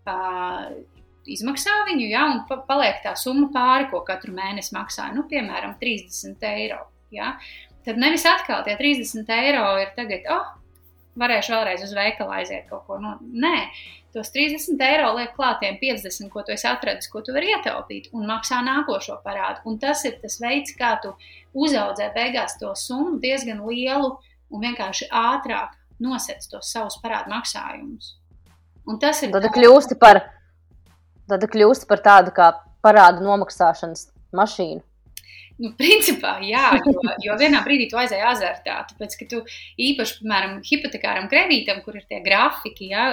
[0.10, 0.74] uh,
[1.30, 5.78] izmaksā viņu, ja, un pa, paliek tā summa pāri, ko katru mēnesi maksā, nu, piemēram,
[5.82, 6.82] 30 eiro.
[7.14, 7.36] Ja.
[7.86, 10.54] Tad nevis atkal tie 30 eiro ir tagad, oh,
[11.20, 12.98] varēšu vēlreiz uz veikalu aiziet kaut ko.
[13.02, 13.68] No, nu, nē,
[14.16, 18.28] tos 30 eiro liek klātiem 50, ko tu esi atradis, ko tu vari ietaupīt, un
[18.30, 19.64] maksā nākošo parādu.
[19.70, 21.14] Un tas ir tas veids, kā tu
[21.54, 24.16] uzaudzē beigās to summu diezgan lielu
[24.54, 25.74] un vienkārši ātrāk
[26.04, 28.16] nosec tos savus parādu maksājumus.
[28.90, 29.34] Un tas ir.
[29.34, 30.22] Tad kļūsti par,
[31.32, 34.84] tad kļūsti par tādu kā parādu nomaksāšanas mašīnu.
[35.62, 38.80] Nu, principā, jā, jo, jo vienā brīdī tu aizēji azartā.
[38.90, 39.42] Tāpēc, ka tu
[39.86, 43.04] īpaši, piemēram, hipotekāram kredītam, kur ir tie grafiki, ja,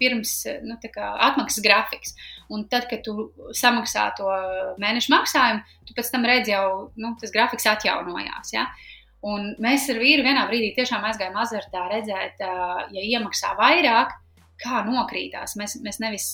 [0.00, 0.32] pirms
[0.64, 2.16] nu, atmaksas grafiks,
[2.48, 3.28] un tad, kad tu
[3.60, 4.32] samaksā to
[4.80, 6.66] mēnešu maksājumu, tu pēc tam redzi jau,
[6.96, 8.56] nu, tas grafiks atjaunojās.
[8.56, 8.64] Ja.
[9.24, 14.12] Un mēs ar vīru vienā brīdī tiešām aizgājām azartā redzēt, ja iemaksā vairāk,
[14.60, 15.56] kā nokrītās.
[15.56, 16.26] Mēs, mēs nevis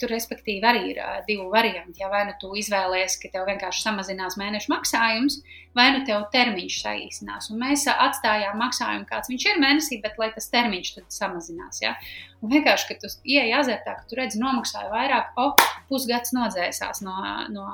[0.00, 2.00] tur, respektīvi, arī ir divi varianti.
[2.02, 5.38] Ja vai nu tu izvēlēsies, ka tev vienkārši samazinās mēneša maksājums,
[5.76, 7.50] vai nu tev termiņš saīsinās.
[7.52, 11.80] Un mēs atstājām maksājumu, kāds viņš ir mēnesī, bet lai tas termiņš tad samazinās.
[11.84, 11.94] Ja?
[12.42, 15.52] Un vienkārši, kad tu ieej azartā, ka tu redzi, nomaksāju vairāk, o,
[15.88, 17.16] pusgads nodzēsās no,
[17.54, 17.68] no,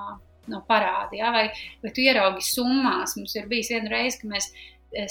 [0.51, 1.16] no parāda.
[1.16, 1.30] Ja?
[1.34, 1.46] Vai,
[1.84, 3.16] vai tu ieraugi summās?
[3.18, 4.51] Mums ir bijis viena reize, ka mēs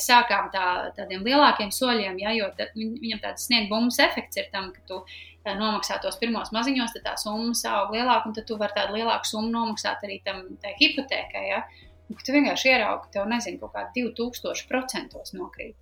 [0.04, 4.74] sākām tā, tādiem lielākiem soļiem, ja, jo tad, viņam tāds sniega bumbas efekts ir tam,
[4.76, 5.00] ka tu
[5.48, 9.30] nomaksā tos pirmos maziņos, tad tā summa aug lielāka, un tad tu vari tādu lielāku
[9.30, 10.44] summu nomaksāt arī tam
[10.82, 11.46] hipotēkai.
[11.48, 11.64] Ja?
[12.10, 15.78] Un, tu vienkārši ieraugi, ka tev nezinu, kaut kā 2000% nokrīt.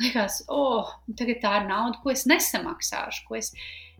[0.00, 3.26] Liekas, oh, tagad tā ir nauda, ko es nesamaksāšu.
[3.28, 3.52] Ko es,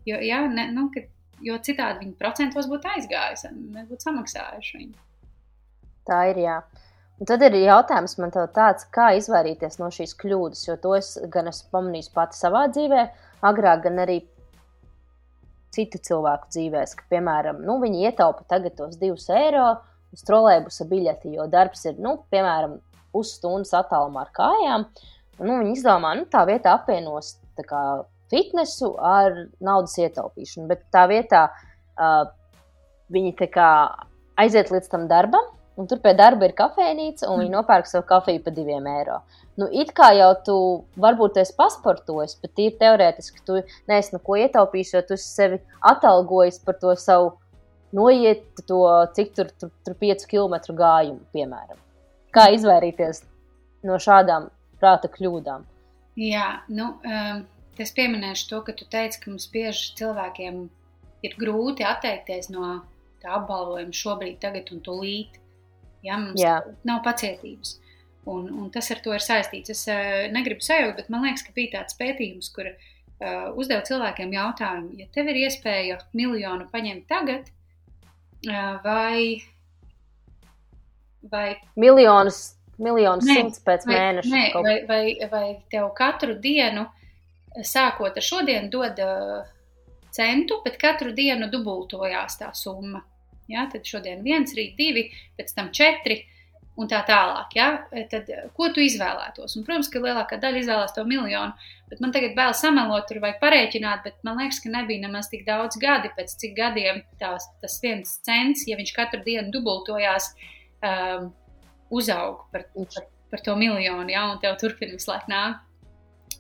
[0.09, 1.09] jo, ja, ne, nu, kad,
[1.45, 5.07] jo citādi viņi procentos būtu aizgājuši, mēs būtu samaksājuši viņu.
[6.09, 6.59] Tā ir jā.
[7.21, 11.51] Un tad ir jautājums man tāds, kā izvairīties no šīs kļūdas, jo to es gan
[11.51, 13.03] esmu pamanījis pati savā dzīvē,
[13.51, 14.23] agrāk, gan arī
[15.75, 19.67] citu cilvēku dzīvēs, ka, piemēram, nu, viņi ietaupa tagad tos divus eiro
[20.15, 22.79] uz trolēbusa biļeti, jo darbs ir, nu, piemēram,
[23.15, 24.87] pusstundas attālumā ar kājām.
[25.39, 27.83] Un, nu, viņi izdomā, nu, tā vietā apvienos tā kā,
[28.31, 32.29] fitnesu ar naudas ietaupīšanu, bet tā vietā uh,
[33.11, 33.35] viņi
[34.41, 37.57] aiziet līdz tam darbam, un tur pie darba ir kafejnīca, un viņi mm.
[37.59, 39.21] nopērk savu kafiju par diviem eiro.
[39.61, 40.57] Nu, it kā jau tu
[41.01, 43.61] varbūt esi pasportojis, bet ir teorētiski, tu
[43.91, 45.61] neesi neko ietaupījis, jo tu sevi
[45.93, 47.35] atalgojis par to savu
[47.97, 48.81] noiet to,
[49.17, 51.81] cik tur, tur, tur 5 km gājumu, piemēram.
[52.35, 53.25] Kā izvairīties
[53.89, 54.49] no šādām
[54.81, 55.67] prāta kļūdām?
[56.21, 57.43] Jā, nu, um,
[57.79, 60.65] es pieminēšu to, ka tu teici, ka mums bieži cilvēkiem
[61.27, 62.81] ir grūti atteikties no
[63.21, 65.39] tā apbalvojuma šobrīd, tagad un tūlīt.
[66.05, 66.61] Ja, mums Jā.
[66.89, 67.77] nav pacietības.
[68.31, 69.73] Un, un tas ar to ir saistīts.
[69.73, 74.33] Es uh, negribu sajaukt, bet man liekas, ka bija tāds pētījums, kur uh, uzdeva cilvēkiem
[74.37, 77.49] jautājumu, ja tev ir iespēja miljonu paņemt tagad,
[78.49, 79.41] uh, vai,
[81.33, 81.47] vai
[81.81, 82.43] miljonus,
[82.81, 84.69] miljonus simts pēc vai, mēneša, ne, kaut...
[84.69, 86.87] vai, vai, vai tev katru dienu,
[87.67, 89.01] sākot ar šodienu, dod
[90.15, 93.03] centu, bet katru dienu dubultojās tā summa.
[93.51, 93.67] Ja?
[93.71, 96.23] Tad šodien viens, rīt divi, pēc tam četri.
[96.81, 97.67] Un tā tālāk, ja?
[98.09, 99.57] tad ko tu izvēlētos?
[99.59, 103.41] Un, protams, ka lielākā daļa izvēlās to miljonu, bet man tagad bail samelot, tur vajag
[103.43, 107.75] parēķināt, bet man liekas, ka nebija nemaz tik daudz gadi, pēc cik gadiem tās, tas
[107.83, 110.31] viens cents, ja viņš katru dienu dubultojās,
[110.87, 111.29] um,
[112.01, 114.25] uzaug par, par, par to miljonu, ja?
[114.31, 115.67] un tev turpina visu laiku nākt.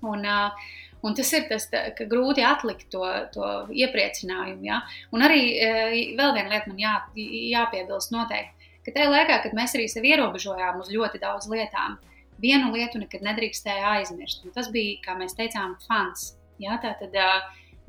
[0.00, 0.72] Un, uh,
[1.07, 4.66] Un tas ir tas, tā, ka grūti atlikt to, to iepriecinājumu.
[4.66, 4.82] Ja?
[5.16, 5.70] Un arī e,
[6.18, 10.82] vēl viena lieta man jā, jāpiebilst noteikti, ka tajā laikā, kad mēs arī sevi ierobežojām
[10.82, 11.96] uz ļoti daudz lietām,
[12.40, 14.44] vienu lietu nekad nedrīkstēja aizmirst.
[14.44, 16.34] Un tas bija, kā mēs teicām, fans.
[16.61, 16.76] Ja?
[16.82, 17.16] Tā tad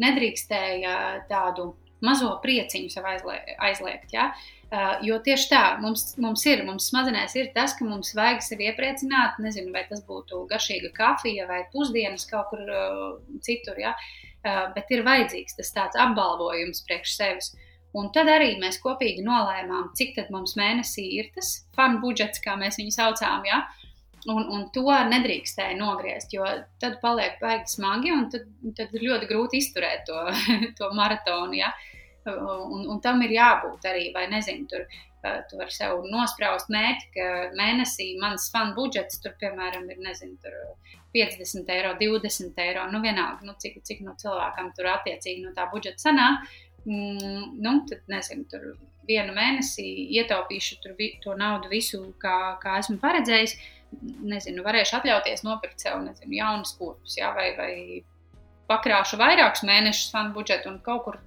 [0.02, 0.96] nedrīkstēja
[1.30, 4.16] tādu mazo prieciņu sev aizliegt.
[4.16, 4.32] Ja?
[4.72, 8.70] Uh, jo tieši tā, mums, mums ir, mums smadzenēs ir tas, ka mums vajag sevi
[8.70, 9.42] iepriecināt.
[9.44, 13.02] Nezinu, vai tas būtu garšīga kafija vai pusdienas kaut kur uh,
[13.44, 13.92] citur, ja?
[14.46, 17.52] uh, bet ir vajadzīgs tas tāds apbalvojums priekš sevis.
[18.00, 22.56] Un tad arī mēs kopīgi nolēmām, cik tad mums mēnesī ir tas fanu budžets, kā
[22.56, 23.44] mēs viņu saucām.
[23.52, 23.66] Ja?
[24.32, 26.48] Un, un to nedrīkstēja nogriezt, jo
[26.80, 28.48] tad paliek baigi smagi, un tad,
[28.80, 30.30] tad ļoti grūti izturēt to,
[30.80, 31.60] to maratonu.
[31.60, 31.76] Ja?
[31.76, 31.98] Uh,
[32.30, 34.86] Un, un tam ir jābūt arī, vai nezinu, tur
[35.22, 37.26] Tu vari sev nospraust mērķi, ka
[37.58, 40.56] mēnesī mans fanu budžets tur, piemēram, ir nezinu, tur
[41.14, 42.88] 50 eiro, 20 eiro.
[42.90, 46.50] Nu, vienalga, nu, cik, cik no cilvēkam tur attiecīgi no tā budžeta sanāk.
[46.88, 48.66] Mm, nu, tad, nezinu, tur
[49.06, 49.86] vienu mēnesi
[50.18, 53.60] ietaupīšu tur, to naudu visu, kā, kā esmu paredzējis.
[54.26, 57.74] Nezinu, varēšu atļauties nopirkt sev nezinu, jaunas kurpes, jā, vai, vai
[58.72, 61.18] pakrāšu vairākus mēnešus fanu budžetu un kaut kur,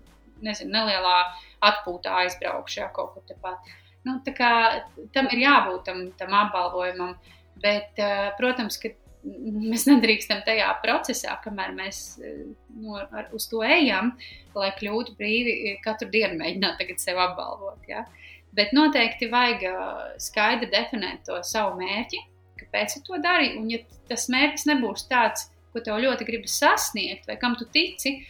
[0.43, 1.17] nezinu, nelielā
[1.65, 3.73] atpūtā aizbraukšu, jā, kaut kur tepat.
[4.05, 4.51] Nu, tā kā
[5.15, 7.15] tam ir jābūt tam, tam apbalvojumam,
[7.63, 8.01] bet,
[8.39, 8.93] protams, ka
[9.25, 14.13] mēs nedrīkstam tajā procesā, kamēr mēs no, ar, uz to ejam,
[14.57, 17.81] lai kļūtu brīvi, katru dienu mēģināt sevi apbalvot.
[17.89, 18.05] Ja?
[18.55, 19.65] Bet noteikti vajag
[20.23, 22.21] skaidri definēt to savu mērķi,
[22.61, 23.55] kāpēc tu to dari.
[23.59, 23.81] Un, ja
[24.11, 28.21] tas mērķis nebūs tāds, ko tev ļoti gribas sasniegt, vai kam tu tici,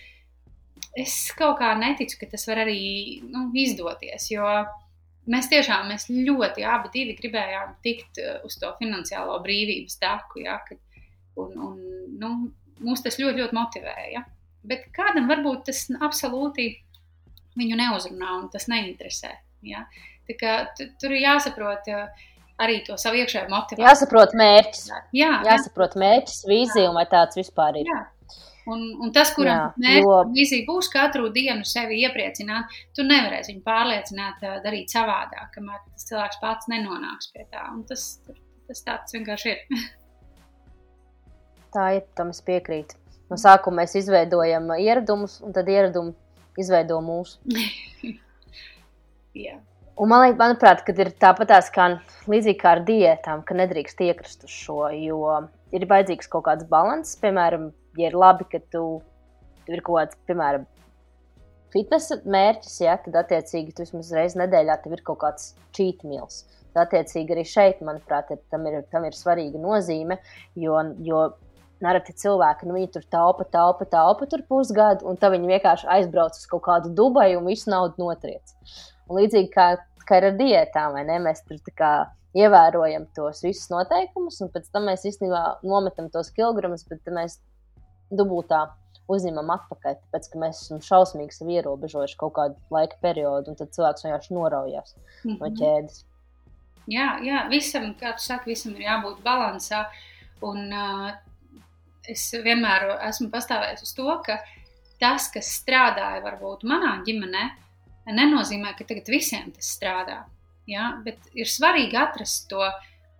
[0.98, 2.78] es kaut kā neticu, ka tas var arī
[3.26, 4.28] nu, izdoties.
[4.32, 4.48] Jo
[5.30, 10.44] mēs tiešām mēs ļoti abi gribējām tikt uz to finansiālo brīvības taku.
[10.44, 10.80] Ja, kad,
[11.40, 11.78] un, un,
[12.20, 12.32] nu,
[12.84, 14.24] mūs tas ļoti, ļoti motivēja.
[14.64, 16.70] Bet kādam varbūt tas absolūti
[17.58, 19.34] viņu neuzrunā un tas neinteresē.
[19.66, 19.84] Ja?
[20.28, 20.54] Tā kā,
[21.00, 21.90] tur ir jāsaprot.
[21.90, 22.30] Uh,
[22.62, 23.86] arī to savu iekšējo motivāciju.
[23.86, 24.84] Jāsaprot mērķis.
[25.16, 27.90] Jā, jāsaprot mērķis, vīzija un vai tāds vispār ir.
[27.90, 28.00] Jā.
[28.70, 34.94] Un, un tas, kuram mērķis būs katru dienu sevi iepriecināt, tu nevarēsi viņu pārliecināt, darīt
[34.94, 37.66] savādāk, kamēr tas cilvēks pats nenonāks pie tā.
[37.74, 38.06] Un tas,
[38.68, 39.58] tas tāds vienkārši ir.
[41.76, 42.96] tā ir, tam es piekrītu.
[43.30, 46.14] No sākuma mēs izveidojam ieradumus, un tad ieradumi
[46.60, 47.40] izveido mūsu.
[49.44, 49.58] Jā.
[49.94, 51.84] Un man liekas, manuprāt, ir tāpatās kā
[52.30, 55.20] līdzīgi kā ar diētām, ka nedrīkst iekrist uz šo, jo
[55.74, 57.14] ir vajadzīgs kaut kāds līdzsvars.
[57.22, 57.68] Piemēram,
[57.98, 58.84] ja ir labi, ka tu,
[59.66, 60.66] tu ir kaut kāds, piemēram,
[61.74, 66.44] fitnesa mērķis, ja, tad attiecīgi tu vismaz reizes nedēļā tev ir kaut kāds cheat meals.
[66.74, 70.18] Tad, attiecīgi, arī šeit, manuprāt, ir, tam, ir, tam ir svarīga nozīme,
[70.58, 71.24] jo, jo
[71.84, 76.38] nereti cilvēki, nu, viņi tur taupa, taupa, taupa tur pusgadu, un tad viņi vienkārši aizbrauc
[76.38, 78.54] uz kaut kādu Dubai un visu naudu notriec.
[79.08, 79.68] Un līdzīgi kā,
[80.08, 81.94] kā ar diētām, ne, mēs tur kā,
[82.34, 87.38] ievērojam tos visus noteikumus, un pēc tam mēs īstenībā nometam tos kilogramus, bet mēs
[88.10, 88.66] dubultā
[89.10, 93.72] uzņemam atpakaļ, tāpēc ka mēs esam šausmīgi sevi ierobežojuši kaut kādu laika periodu, un tad
[93.76, 95.38] cilvēks vienkārši noraujās mm -hmm.
[95.40, 95.56] no mhm.
[95.60, 96.04] ķēdes.
[96.90, 99.86] Jā, jā, visam, kā tu saki, visam ir jābūt balansā.
[100.44, 101.12] Un, uh,
[102.08, 104.38] es vienmēr esmu pastāvējis uz to, ka
[105.00, 107.44] tas, kas strādāja varbūt manā ģimenē,
[108.12, 110.24] nenozīmē, ka tagad visiem tas strādā.
[110.66, 111.00] Ja?
[111.04, 112.68] Bet ir svarīgi atrast to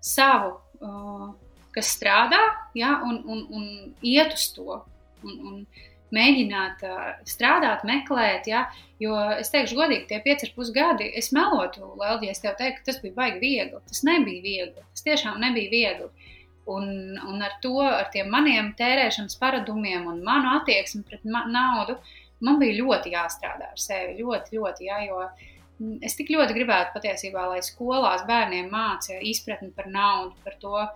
[0.01, 1.33] savu, uh,
[1.75, 2.41] kas strādā,
[2.79, 2.99] ja?
[3.07, 3.67] un, un, un
[4.03, 4.81] iet uz to.
[5.25, 5.61] Un, un
[6.15, 8.67] mēģināt uh, strādāt, meklēt, ja?
[9.03, 12.55] jo es teikšu, godīgi, tie pieci ar pus gadi, es melotu, Lelģi, ja es tev
[12.61, 13.81] teiktu, ka tas bija baigi viegli.
[13.89, 16.31] Tas nebija viegli, tas tiešām nebija viegli.
[16.71, 16.87] Un,
[17.29, 22.15] un ar to, ar tiem maniem tērēšanas paradumiem un manu attieksmi pret ma naudu, uh,
[22.45, 24.19] man bija ļoti jāstrādā ar sevi.
[24.21, 29.71] Ļoti, ļoti, jā, jo mm, es tik ļoti gribētu patiesībā, lai skolās bērniem mācīja izpratni
[29.77, 30.87] par naudu, par to,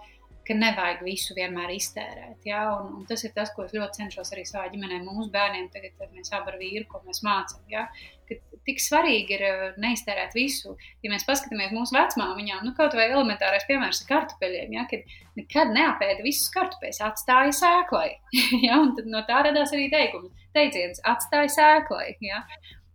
[0.48, 2.46] ka nevajag visu vienmēr iztērēt.
[2.48, 2.62] Ja?
[2.78, 5.98] Un, un tas ir tas, ko es ļoti cenšos arī savā ģimenē, mūsu bērniem, tagad
[6.14, 7.60] mēs abi ar vīru, ko mēs mācām.
[7.72, 7.84] Ja?
[8.28, 8.38] Ka
[8.68, 10.74] tik svarīgi ir eh, neiztērēt visu.
[11.04, 14.86] Ja mēs paskatāmies mūsu vecmāmiņām, nu kaut vai elementārais piemērs ar kartupeļiem, ja?
[14.90, 18.10] kad nekad neapēda visus kartupeļus, atstāja sēklai.
[18.66, 18.80] ja?
[18.80, 22.14] Un tad no tā radās arī teikums, teiciens atstāja sēklai.
[22.24, 22.44] Ja?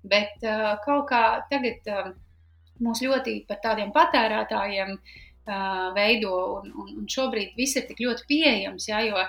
[0.10, 1.24] Bet uh, kaut kā
[1.54, 2.10] tagad uh,
[2.84, 5.33] mūs ļoti par tādiem patērētājiem uh, uh,
[5.96, 6.36] veido.
[6.60, 9.26] Un, un, un šobrīd viss ir tik ļoti pieejams, ja, jo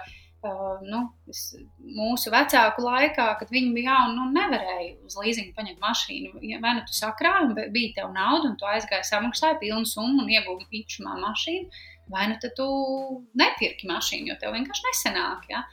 [0.85, 1.01] nu,
[1.31, 6.43] es, mūsu vecāku laikā, kad viņi bija jauni, nu, nevarēja uz līzingu paņemt mašīnu.
[6.51, 10.33] Ja, vai nu tu sakrāji, bija tev nauda, un tu aizgāji samaksāji pilnu summu un
[10.33, 12.69] iegūti īpašumā mašīnu, vai nu tu
[13.41, 15.49] nepirki mašīnu, jo tev vienkārši nesenāk.
[15.53, 15.65] Ja.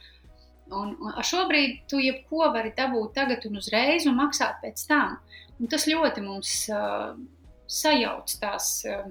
[0.71, 5.17] Un, un šobrīd tu jebko vari dabūt tagad un uzreiz un maksāt pēc tam.
[5.59, 7.11] Un tas ļoti mums uh,
[7.67, 9.09] sajauc tās uh,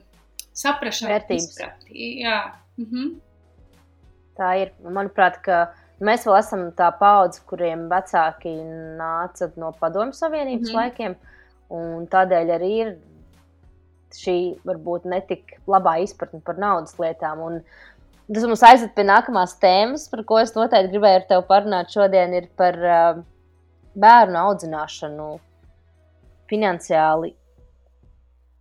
[0.57, 1.59] saprašana, vērtības.
[1.90, 2.38] Jā.
[2.80, 3.12] Mhm.
[4.38, 4.72] Tā ir.
[4.84, 5.61] Manuprāt, ka
[6.01, 8.55] mēs vēl esam tā paudze, kuriem vecāki
[8.98, 10.78] nāca no Padomju Savienības mhm.
[10.78, 11.16] laikiem,
[11.76, 12.92] un tādēļ arī ir
[14.16, 14.36] šī
[14.66, 17.42] varbūt netik labā izpratne par naudas lietām.
[17.46, 17.61] Un
[18.34, 22.34] tas mums aizved pie nākamās tēmas, par ko es noteikti gribēju ar tevi parunāt šodien,
[22.34, 23.20] ir par uh,
[24.01, 25.28] bērnu audzināšanu
[26.51, 27.34] finansiāli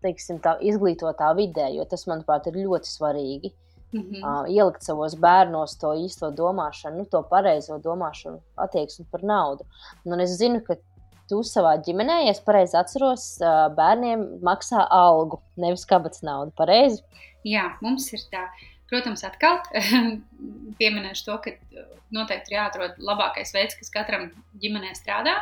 [0.03, 3.53] teiksim, tā, izglītotā vidē, jo tas, manuprāt, ir ļoti svarīgi.
[3.89, 4.21] Mm -hmm.
[4.21, 9.65] uh, ielikt savos bērnos to īsto domāšanu, nu, to pareizo domāšanu, attieksmi par naudu.
[10.05, 10.75] Un es zinu, ka
[11.29, 13.37] tu savā ģimenē, ja es pareizi atceros,
[13.77, 16.51] bērniem maksā algu, nevis kabatas naudu.
[16.57, 17.03] Pareizi?
[17.47, 18.47] Jā, mums ir tā.
[18.89, 19.59] Protams, atkal
[20.79, 21.51] pieminēšu to, ka
[22.15, 24.31] noteikti ir jāatrod labākais veids, kas katram
[24.61, 25.37] ģimenē strādā.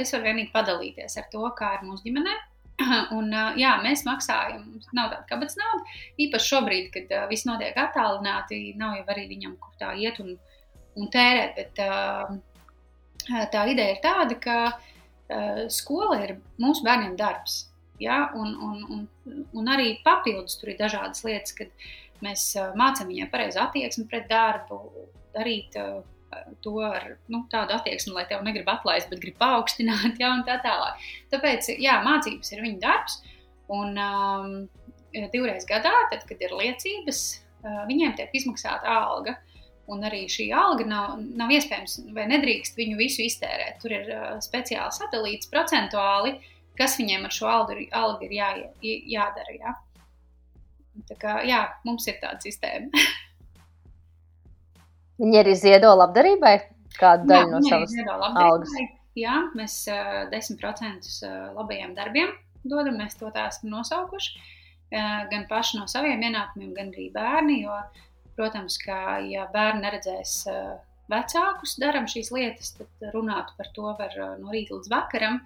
[0.00, 2.32] Es varu vienīgi padalīties ar to, kā ir mūsu ģimenē.
[3.16, 4.64] Un, jā, mēs maksājam,
[4.96, 5.98] nav tāda kabatas nauda.
[6.22, 10.34] Īpaši šobrīd, kad uh, viss notiek attālināti, nav jau arī viņam, kur tā iet un,
[10.98, 11.58] un tērēt.
[11.58, 12.38] Bet uh,
[13.52, 17.66] tā ideja ir tāda, ka uh, skola ir mūsu bērniem darbs.
[18.02, 18.24] Ja?
[18.38, 21.70] Un, un, un, un arī papildus tur ir dažādas lietas, kad
[22.24, 24.84] mēs uh, mācām viņiem pareizi attieksmi pret darbu,
[25.36, 25.78] darīt.
[25.78, 26.02] Uh,
[26.64, 31.06] to ar nu, tādu attieksmi, lai tevi negrib atlaist, bet grib paaugstināt, ja, tā tālāk.
[31.34, 33.20] Tāpēc, jā, mācības ir viņa darbs,
[33.72, 34.52] un um,
[35.32, 37.22] divreiz gadā, tad, kad ir liecības,
[37.64, 39.38] uh, viņiem tiek izmaksāta alga.
[39.90, 43.80] Un arī šī alga nav, nav iespējams vai nedrīkst viņu visu iztērēt.
[43.82, 46.36] Tur ir uh, speciāli sadalīts procentuāli,
[46.78, 48.52] kas viņiem ar šo algu, algu ir jā,
[49.10, 49.56] jādara.
[49.58, 49.74] Jā.
[51.08, 52.92] Tā kā, jā, mums ir tāda sistēma.
[55.22, 56.56] Viņi arī ziedo labdarībai
[56.98, 57.94] kādu daļu jā, no savas
[58.32, 58.72] algas.
[59.18, 61.10] Jā, mēs uh, 10%
[61.56, 62.32] labajiem darbiem
[62.64, 64.40] dodam, mēs to tā esam nosaukuši.
[64.92, 67.62] Uh, gan paši no saviem ienākumiem, gan arī bērni.
[67.64, 67.78] Jo,
[68.36, 70.72] protams, ka ja bērni neredzēs uh,
[71.12, 75.40] vecākus darām šīs lietas, tad runāt par to var uh, no rīta līdz vakaram.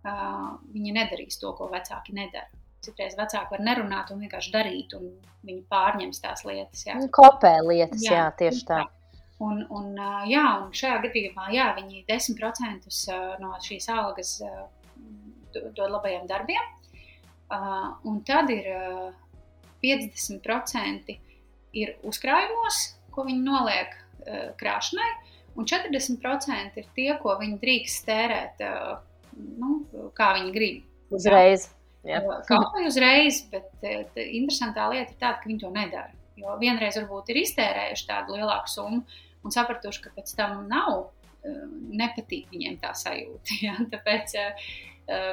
[0.00, 2.48] Uh, viņi nedarīs to, ko vecāki nedara.
[2.80, 5.10] Citreiz vecāki var nerunāt un vienkārši darīt, un
[5.44, 6.86] viņi pārņems tās lietas.
[6.86, 6.96] Jā.
[7.12, 8.78] Kopē lietas, jā, jā tieši tā.
[8.80, 8.99] tā.
[9.40, 9.94] Un, un,
[10.28, 12.90] jā, un šajā gadījumā jā, viņi 10%
[13.40, 14.34] no šīs algas
[15.54, 16.66] dod labajiem darbiem.
[18.04, 18.68] Un tad ir
[19.82, 21.16] 50%
[21.80, 22.82] ir uzkrājumos,
[23.14, 23.96] ko viņi noliek
[24.60, 25.08] krāšanai,
[25.56, 28.62] un 40% ir tie, ko viņi drīkst tērēt,
[29.56, 29.80] nu,
[30.16, 30.84] kā viņi grib.
[31.16, 31.70] Uzreiz.
[32.06, 32.20] Jā.
[32.48, 33.72] Kaut vai uzreiz, bet
[34.20, 36.12] interesantā lieta ir tāda, ka viņi to nedara.
[36.40, 39.02] Jo vienreiz varbūt ir iztērējuši tādu lielāku summu,
[39.44, 41.10] un sapratuši, ka pēc tam nav,
[41.44, 41.60] eh,
[42.02, 43.58] nepatīk viņiem tā sajūta.
[43.66, 43.76] Ja?
[43.92, 44.72] Tāpēc uh,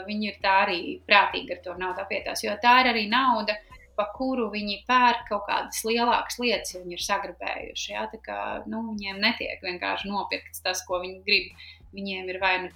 [0.07, 3.57] viņi ir tā arī prātīgi ar to naudu apietās, jo tā ir arī nauda,
[3.97, 7.87] pa kuru viņi pērk kaut kādas lielākas lietas, ja viņi ir sagribējuši.
[7.93, 8.05] Ja?
[8.11, 8.39] Tā kā
[8.69, 11.67] nu, viņiem netiek vienkārši nopirkts tas, ko viņi grib.
[11.97, 12.69] Viņiem ir vai nu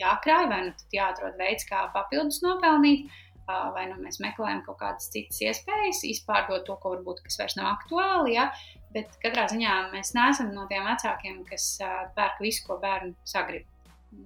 [0.00, 3.10] jākrāj, vai nu jāatrod veids, kā papildus nopelnīt,
[3.46, 7.72] vai nu mēs meklējam kaut kādas citas iespējas, izpārdot to, ko varbūt kas vairs nav
[7.74, 8.36] aktuāli.
[8.36, 8.50] Ja?
[8.94, 11.74] Bet katrā ziņā mēs neesam no tiem vecākiem, kas
[12.16, 13.66] pērk visu, ko bērnu sagrib.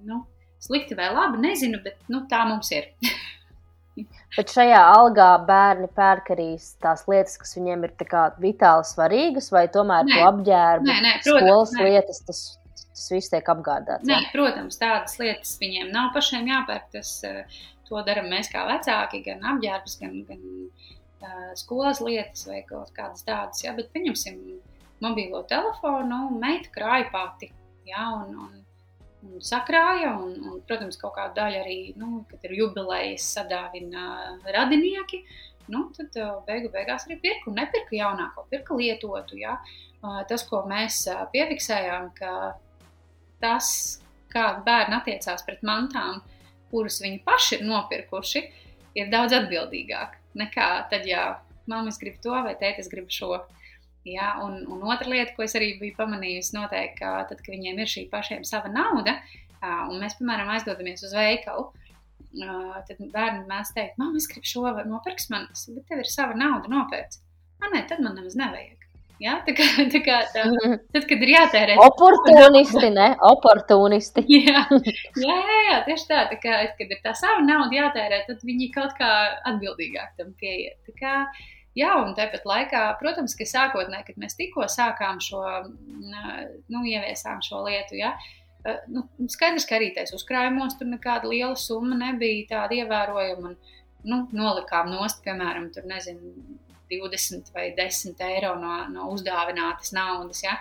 [0.07, 0.25] Nu,
[0.63, 2.91] slikti vai labi, nezinu, bet nu, tā mums ir.
[4.35, 6.51] Bet šajā algā bērni pērk arī
[6.83, 7.93] tās lietas, kas viņiem ir
[8.43, 11.87] vitāli svarīgas, vai tomēr nē, to apģērbu, nē, nē, protams, skolas nē.
[11.87, 12.41] lietas, tas,
[12.83, 14.05] tas viss tiek apgādāts.
[14.05, 14.29] Nē, ja?
[14.35, 16.85] protams, tādas lietas viņiem nav pašiem jāpērk.
[16.93, 17.15] Tas,
[17.87, 20.43] to darām mēs kā vecāki, gan apģērbs, gan, gan
[21.57, 23.63] skolas lietas vai kaut kādas tādas.
[23.63, 23.73] Ja?
[23.77, 24.39] Bet pieņemsim
[25.03, 27.51] mobilo telefonu, meita krāja pati.
[27.87, 28.07] Ja?
[28.21, 28.63] Un, un,
[29.25, 35.23] un sakrāja, un, un, protams, kaut kāda daļa arī, nu, kad ir jubilejas, sadāvina radinieki.
[35.67, 36.15] Nu, tad
[36.47, 39.39] beigu beigās arī pirka un nepirka jaunāko, pirka lietotu.
[39.41, 39.57] Ja?
[40.29, 41.01] Tas, ko mēs
[41.33, 42.53] piefiksējām, ka
[43.41, 43.69] tas,
[44.31, 46.21] kā bērni attiecās pret mantām,
[46.71, 48.43] kuras viņi paši ir nopirkuši,
[48.97, 51.39] ir daudz atbildīgāk nekā tad, ja
[51.69, 53.35] mamma grib to vai tētis grib šo.
[54.07, 57.81] Ja, un, un otra lieta, ko es arī biju pamanījusi, noteikti, ka tad, kad viņiem
[57.83, 59.17] ir šī pašiem sava nauda,
[59.89, 61.65] un mēs, piemēram, aizdodamies uz veikalu,
[62.87, 66.37] tad bērni mēs teikt, mamma, es gribu šo, vai nopirks man, bet tev ir sava
[66.39, 67.19] nauda nopērts.
[67.59, 68.76] Ah, nē, tad man nemaz nevajag.
[69.23, 69.39] Ja?
[69.45, 70.45] Tā kā, tā kā tā,
[70.93, 71.75] tad, kad ir jātērē.
[71.89, 73.09] Oportunisti, ne?
[73.31, 74.23] Oportunisti.
[74.37, 76.23] jā, jā, jā, jā, tieši tā.
[76.31, 79.11] tā kā, kad ir tā sava nauda jātērē, tad viņi kaut kā
[79.51, 80.79] atbildīgāk tam pieiet.
[80.87, 81.15] Tā kā,
[81.77, 85.43] jā, un tāpat laikā, protams, ka sākotnē, kad mēs tikko sākām šo,
[85.77, 88.13] nu, ieviesām šo lietu, ja,
[88.91, 93.53] nu, skaidrs, ka arī tais uzkrājumos tur nekāda liela summa nebija tāda ievērojama.
[93.53, 93.75] Un,
[94.07, 96.57] nu, nolikām nost, piemēram, tur nezinu
[96.91, 100.43] 20 vai 10 eiro no, no uzdāvinātas naudas.
[100.45, 100.57] Ja?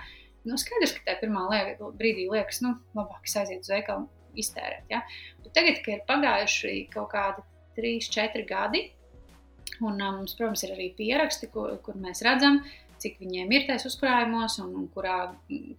[0.47, 4.07] Nu, skaidrs, ka tajā pirmā liek, brīdī liekas, nu, labāk es aizietu uz veikalu
[4.39, 4.87] iztērēt.
[4.93, 5.03] Ja?
[5.43, 7.45] Bet tagad, kad ir pagājuši kaut kādi
[7.79, 8.87] 3, 4 gadi,
[9.83, 12.63] un mums, protams, ir arī pieraksti, kur, kur mēs redzam,
[13.03, 15.19] cik viņiem ir tais uzkrājumos, un, un kurā,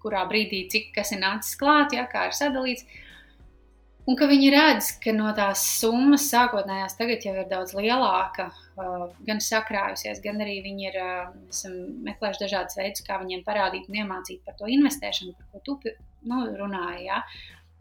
[0.03, 2.85] kurā brīdī cik kas ir nācis klāt, ja, kā ir sadalīts.
[4.07, 8.45] Un ka viņi redz, ka no tās summas sākotnējās tagad jau ir daudz lielāka,
[8.79, 11.73] uh, gan sakrājusies, gan arī viņi ir uh,
[12.07, 16.45] meklējuši dažādas veidus, kā viņiem parādīt un iemācīt par to investēšanu, par ko tu nu,
[16.55, 17.09] runāji.
[17.09, 17.19] Ja?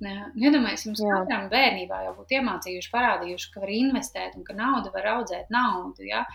[0.03, 1.23] Iedomājieties, jums Jā.
[1.23, 6.05] katram bērnībā jau būtu iemācījuši, parādījuši, ka var investēt un ka nauda var audzēt naudu.
[6.11, 6.27] Ja?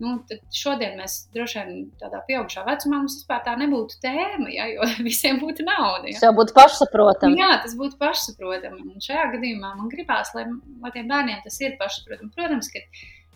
[0.00, 0.14] Nu,
[0.54, 4.66] šodien mēs droši vien tādā pieaugušā vecumā mums vispār tā nebūtu tēma, ja?
[4.72, 6.08] jo visiem būtu nauda.
[6.08, 6.16] Ja?
[6.16, 7.40] Tas jau būtu pašsaprotami.
[7.40, 8.84] Jā, tas būtu pašsaprotami.
[8.86, 10.46] Un šajā gadījumā man gribās, lai,
[10.80, 12.32] lai tiem bērniem tas ir pašsaprotami.
[12.36, 12.82] Protams, ka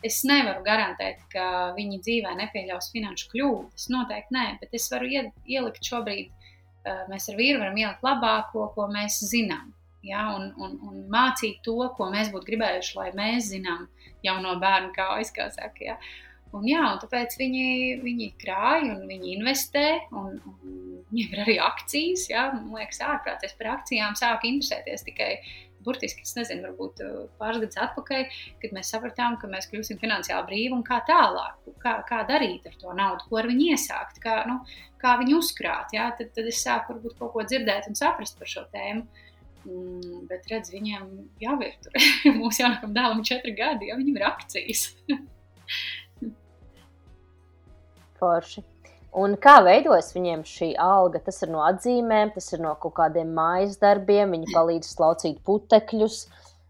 [0.04, 3.90] es nevaru garantēt, ka viņi dzīvē nepieļaus finanšu kļūdas.
[3.92, 6.32] Noteikti nē, bet es varu ielikt šobrīd
[7.10, 9.72] mēs ar vīru varam ielikt labāko, ko mēs zinām.
[10.04, 13.86] Ja, un, un, un mācīt to, ko mēs būtu gribējuši, lai mēs zinām
[14.24, 15.80] jau no bērna kā saka.
[15.80, 15.96] Ja.
[16.54, 17.66] Un, jā, un tāpēc viņi,
[18.04, 20.74] viņi krāj un viņi investē, un, un
[21.10, 22.28] viņiem ir arī akcijas.
[22.30, 22.48] Ja.
[22.54, 25.32] Man liekas, ārprāts, es par akcijām sāku interesēties tikai
[25.84, 28.22] burtiski, es nezinu, varbūt uh, pāris gadus atpakaļ,
[28.62, 32.78] kad mēs sapratām, ka mēs kļūsim finansiāli brīvi un kā tālāk, kā, kā darīt ar
[32.80, 34.60] to naudu, ko ar viņu iesākt, kā, nu,
[35.02, 35.92] kā viņu uzkrāt.
[35.96, 36.08] Ja?
[36.16, 39.04] Tad, tad es sāku varbūt kaut ko dzirdēt un saprast par šo tēmu.
[39.64, 41.04] Mm, bet redz, viņiem
[41.40, 42.00] jau ir tur.
[42.40, 44.88] Mūsu jaunākam dēlam ir četri gadi, jau viņam ir akcijas.
[48.24, 48.64] Forši.
[49.14, 51.20] Un kā veidojas viņiem šī alga?
[51.22, 56.24] Tas ir no atzīmēm, tas ir no kaut kādiem mājas darbiem, viņi palīdz slaucīt putekļus.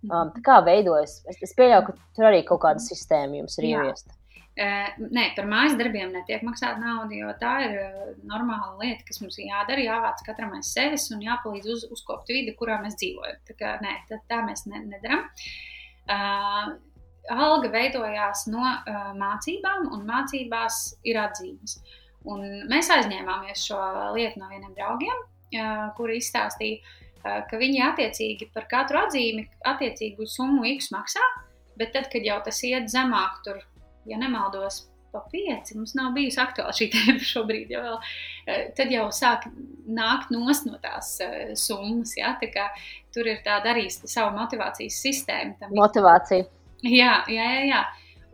[0.04, 1.22] Um, kā veidojas?
[1.30, 4.12] Es, es pieļauju, ka tur arī kaut kāda sistēma jums ir ieviesta.
[4.54, 9.22] Uh, nē, par mājas darbiem netiek maksāta nauda, jo tā ir uh, normāla lieta, kas
[9.24, 9.86] mums ir jādara.
[9.88, 13.40] Jāvāc katram aiz sevis un jāpalīdz uz, uzkopt vidi, kurā mēs dzīvojam.
[13.48, 15.24] Tā, kā, nē, tā, tā mēs ne, nedaram.
[16.04, 16.76] Uh,
[17.32, 21.78] alga veidojās no uh, mācībām, un mācībās ir atzīmes.
[21.78, 22.00] Uh,
[22.30, 23.78] Un mēs aizņēmāmies šo
[24.16, 25.20] lietu no vieniem draugiem,
[25.98, 26.80] kuri izstāstīja,
[27.50, 31.24] ka viņi attiecīgi par katru atzīmi attiecīgu summu X maksā,
[31.80, 33.60] bet tad, kad jau tas iet zemāk, tur,
[34.08, 38.00] ja nemaldos, pa pieci, mums nav bijusi aktuāla šī tēma šobrīd, jau vēl,
[38.78, 39.44] tad jau sāk
[39.84, 41.18] nākt nost no tās
[41.60, 42.70] summas, ja, tā kā
[43.14, 45.68] tur ir tāda arī sava motivācijas sistēma.
[45.76, 46.48] Motivācija.
[46.84, 47.68] Jā, jā, jā.
[47.72, 47.84] jā.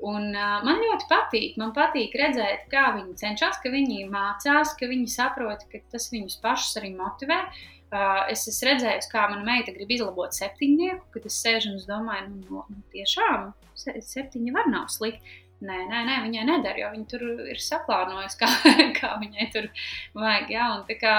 [0.01, 4.88] Un, uh, man ļoti patīk, man patīk redzēt, kā viņi cenšas, ka viņi mācās, ka
[4.88, 7.42] viņi saprot, ka tas viņus pašus arī motivē.
[7.90, 12.30] Uh, es esmu redzējis, kā mana meita grib izlabot septiņnieku, kad es sēžu un domāju,
[12.32, 15.36] nu, nu tiešām septiņi var nav slikti.
[15.61, 18.48] Nē, nē, nē, viņai nedara, jo viņa tur ir saplānojusi, kā,
[18.96, 19.68] kā viņai tur
[20.16, 20.55] vajag.
[20.55, 21.16] Jā, un kā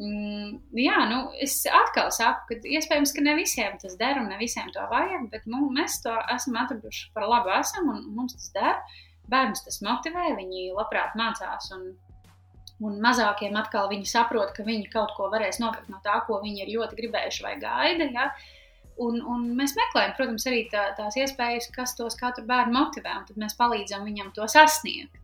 [0.00, 4.38] Mm, jā, nu, es atkal saku, ka iespējams, ka ne visiem tas der un ne
[4.40, 8.48] visiem to vajag, bet nu, mēs to esam atraduši par labu esam un mums tas
[8.56, 8.80] der.
[9.32, 11.92] Bērnus tas motivē, viņi labprāt mācās un,
[12.82, 16.64] un mazākiem atkal viņi saprot, ka viņi kaut ko varēs nopirkt no tā, ko viņi
[16.64, 18.08] ir ļoti gribējuši vai gaida.
[18.16, 18.26] Ja?
[19.00, 23.28] Un, un mēs meklējam, protams, arī tā, tās iespējas, kas tos katru bērnu motivē, un
[23.28, 25.21] tad mēs palīdzam viņam to sasniegt.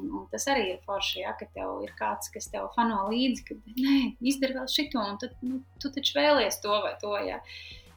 [0.00, 3.44] Un, un tas arī ir forši, ja, ka tev ir kāds, kas tev fano līdzi,
[3.48, 3.96] ka nē,
[4.30, 7.14] izdari vēl šito, un tad, nu, tu taču vēlies to vai to.
[7.26, 7.40] Ja.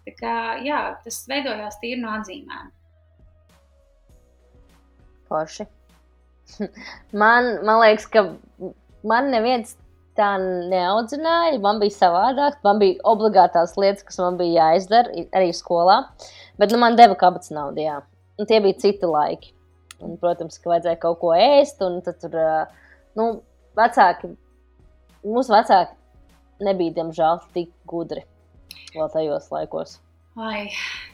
[0.07, 2.71] Tā kā, jā, tas veidojās tīri no atzīmēm.
[5.27, 5.67] Forši.
[7.23, 8.23] man, man liekas, ka
[9.07, 9.75] man neviens
[10.17, 11.59] tā neaudzināja.
[11.63, 16.01] Man bija savādāk, man bija obligātās lietas, kas man bija jāizdara arī skolā.
[16.57, 17.99] Bet nu, man deva kabatas naudu, jā.
[18.37, 19.53] Un tie bija citi laiki.
[20.03, 22.35] Un, protams, ka vajadzēja kaut ko ēst, un tad tur,
[23.17, 23.29] nu,
[23.77, 24.29] vecāki,
[25.25, 28.25] mūsu vecāki nebija, diemžēl, tik gudri
[28.93, 29.97] vēl tajos laikos.
[30.37, 30.67] Ai,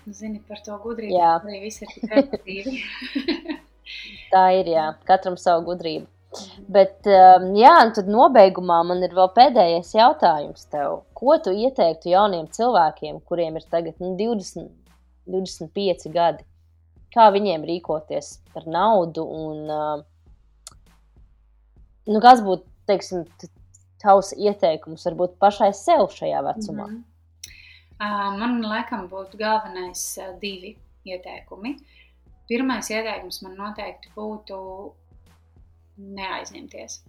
[0.03, 1.15] nu, zini par to gudrību.
[1.15, 3.59] Jā, arī viss ir tikai gudrība.
[4.34, 6.09] Tā ir, jā, katram savu gudrību.
[6.73, 11.03] Bet, um, jā, un tad nobeigumā man ir vēl pēdējais jautājums tev.
[11.17, 14.65] Ko tu ieteiktu jauniem cilvēkiem, kuriem ir tagad nu, 20,
[15.29, 16.43] 25 gadi?
[17.14, 19.24] Kā viņiem rīkoties ar naudu.
[19.24, 19.66] Un,
[22.09, 23.26] nu, kas būtu teiksim,
[24.03, 26.88] tavs ieteikums varbūt pašai sev šajā vecumā?
[26.89, 27.03] Mm
[27.99, 28.39] -hmm.
[28.39, 31.78] man laikam būtu galvenais divi ieteikumi.
[32.47, 34.57] Pirmais ieteikums man noteikti būtu
[35.97, 37.03] neaizņemties.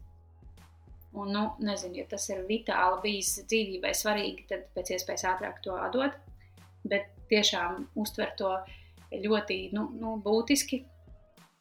[1.15, 5.77] Un, nu, nezinu, ja tas ir vitāli bijis dzīvībai svarīgi, tad pēc iespējas ātrāk to
[5.77, 6.13] atdot.
[6.85, 8.84] Bet tiešām uztver to uh,
[9.23, 10.83] ļoti nu, nu, būtiski,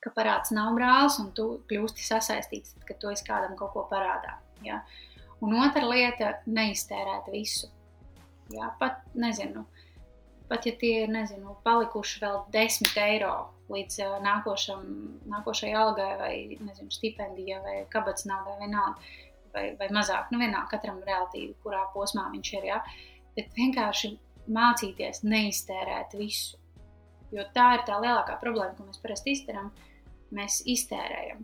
[0.03, 4.37] ka parāds nav brālis un tu kļūsti sasaistīts, kad tu esi kādam kaut ko parādā.
[4.65, 4.81] Ja?
[5.43, 7.69] Un otra lieta- neiztērēt visu.
[8.51, 8.73] Ja?
[8.79, 9.65] Pat, nezinu,
[10.49, 13.35] pat ja tie ir nezinu, palikuši vēl 10 eiro
[13.71, 14.83] līdz uh, nākošam,
[15.31, 18.99] nākošajai algai, vai nezinu, stipendijai, vai kabatas naudai, vienalga,
[19.53, 22.67] vai, vai mazāk, nu vienalga, katram relatīvi, kurā posmā viņš ir.
[22.73, 22.81] Ja?
[23.37, 24.13] Bet vienkārši
[24.51, 26.59] mācīties neiztērēt visu.
[27.33, 29.71] Jo tā ir tā lielākā problēma, ko mēs parasti izdarām.
[30.33, 31.43] Mēs iztērējam.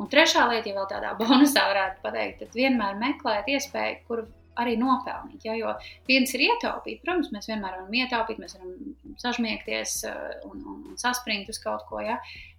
[0.00, 4.24] Un trešā lieta, ja vēl tādā bonusā varētu pateikt, tad vienmēr meklēt iespēju, kur
[4.60, 5.44] arī nopelnīt.
[5.46, 5.56] Ja?
[5.56, 5.74] Jo
[6.08, 11.00] viens ir ietaupīt, protams, mēs vienmēr varam ietaupīt, mēs varam sažmiegties uh, un, un, un
[11.00, 12.18] saspringt uz kaut ko, ja?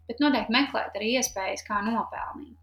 [0.09, 2.59] bet noteikti meklēt arī iespējas, kā nopelnīt.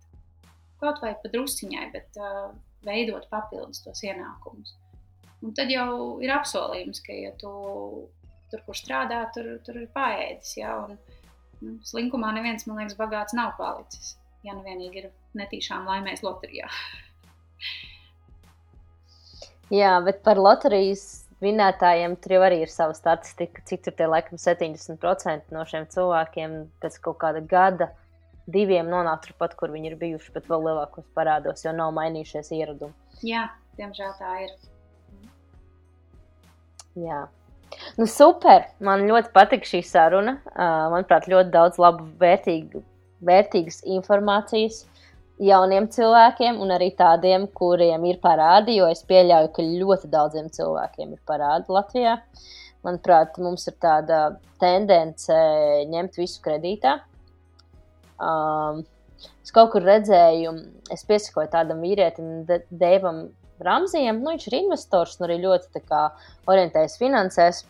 [0.81, 2.51] Kaut vai pa drusciņai, bet uh,
[2.87, 4.75] veidot papildus tos ienākumus.
[5.45, 7.51] Un tad jau ir apsolījums, ka, ja tu
[8.51, 10.57] tur, kur strādā, tur, tur ir paēdis.
[10.61, 10.77] Ja?
[10.87, 10.99] Un,
[11.63, 14.17] nu, slinkumā neviens, man liekas, bagāts nav palicis.
[14.47, 16.69] Ja nu vienīgi ir netīšām laimēs loterijā.
[19.71, 23.63] Jā, bet par loterijas vinētājiem tur jau arī ir sava statistika.
[23.69, 27.93] Cik tur tie laikam 70% no šiem cilvēkiem pēc kaut kāda gada,
[28.51, 32.97] diviem nonāk turpat, kur viņi ir bijuši, bet vēl lielākos parādos, jo nav mainījušies ieradumi.
[33.27, 33.47] Jā,
[33.79, 34.57] diemžēl tā ir.
[36.99, 37.21] Jā.
[37.99, 38.67] Nu, super!
[38.83, 40.39] Man ļoti patīk šī saruna.
[40.57, 42.83] Manuprāt, ļoti daudz labu, vērtīgu,
[43.27, 44.85] vērtīgas informācijas
[45.41, 51.15] jauniem cilvēkiem un arī tādiem, kuriem ir parādi, jo es pieļauju, ka ļoti daudziem cilvēkiem
[51.17, 52.17] ir parādi Latvijā.
[52.85, 54.21] Manuprāt, mums ir tāda
[54.61, 55.37] tendence
[55.93, 56.99] ņemt visu kredītā.
[58.21, 58.83] Um,
[59.41, 60.55] es kaut kur redzēju,
[60.93, 63.29] es piesakoju tādam vīrietim, Deivam
[63.67, 64.23] Ramzijam.
[64.23, 66.07] Nu, viņš ir investors un arī ļoti kā,
[66.51, 67.63] orientējas finansēs.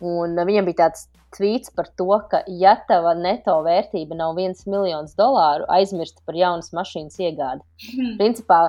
[0.00, 5.14] Un viņam bija tāds tvīts par to, ka, ja tava neto vērtība nav viens miljons
[5.18, 7.62] dolāru, aizmirst par jaunas mašīnas iegādi.
[7.84, 8.16] Hmm.
[8.18, 8.60] Principā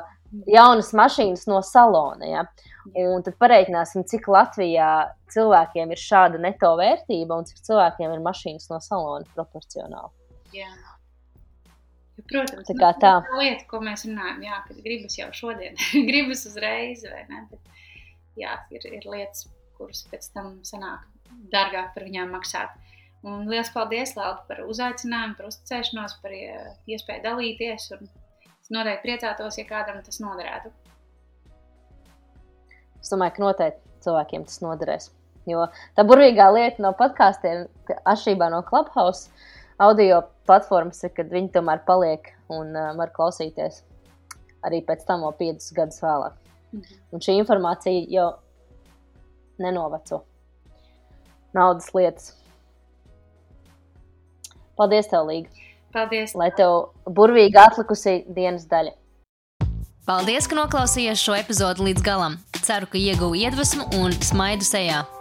[0.47, 2.27] jaunas mašīnas no salona.
[2.29, 2.45] Ja?
[2.97, 4.91] Un tad pareiķināsim, cik Latvijā
[5.33, 10.11] cilvēkiem ir šāda neto vērtība un cik cilvēkiem ir mašīnas no salona proporcionāli.
[10.55, 10.71] Jā.
[12.17, 12.93] Ja, protams, tā, nu, tā.
[12.99, 15.77] tā lieta, ko mēs runājam, jā, kad gribas jau šodien,
[16.09, 17.45] gribas uzreiz, vai ne?
[17.51, 17.81] Bet,
[18.39, 19.47] jā, ir, ir lietas,
[19.77, 21.07] kuras pēc tam sanāk
[21.53, 22.73] dārgāk par viņām maksāt.
[23.21, 27.91] Un liels paldies, Lapa, par uzaicinājumu, par uzticēšanos, par iespēju dalīties.
[27.93, 30.71] Es noteikti priecātos, ja kādam tas noderētu.
[33.01, 35.11] Es domāju, ka noteikti cilvēkiem tas noderēs.
[35.49, 39.29] Jo tā burvīgā lieta no podkāstiem, atšķirībā no Clubhouse
[39.81, 43.81] audio platformas, ir, kad viņi tomēr paliek un uh, var klausīties
[44.67, 46.37] arī pēc tam, vēl piecus gadus vēlāk.
[46.71, 46.99] Mm -hmm.
[47.11, 48.29] Un šī informācija jau
[49.59, 50.23] nenoveco
[51.53, 52.33] naudas lietas.
[54.77, 55.49] Paldies, tev, Līga!
[55.93, 56.35] Paldies!
[56.35, 58.95] Lai tev burvīgi atlikusī dienas daļa!
[60.05, 62.37] Paldies, ka noklausījāties šo epizodi līdz galam.
[62.61, 65.20] Ceru, ka ieguvu iedvesmu un smaidu sejā.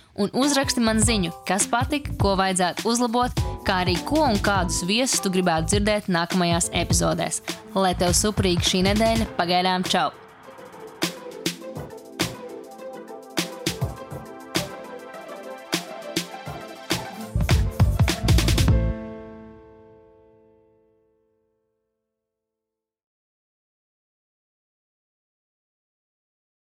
[0.19, 5.21] un uzraksti man ziņu, kas patika, ko vajadzētu uzlabot, kā arī ko un kādus viesus
[5.23, 7.43] tu gribētu dzirdēt nākamajās epizodēs.
[7.77, 10.09] Lai tev suprīga šī nedēļa, pagaidām čau!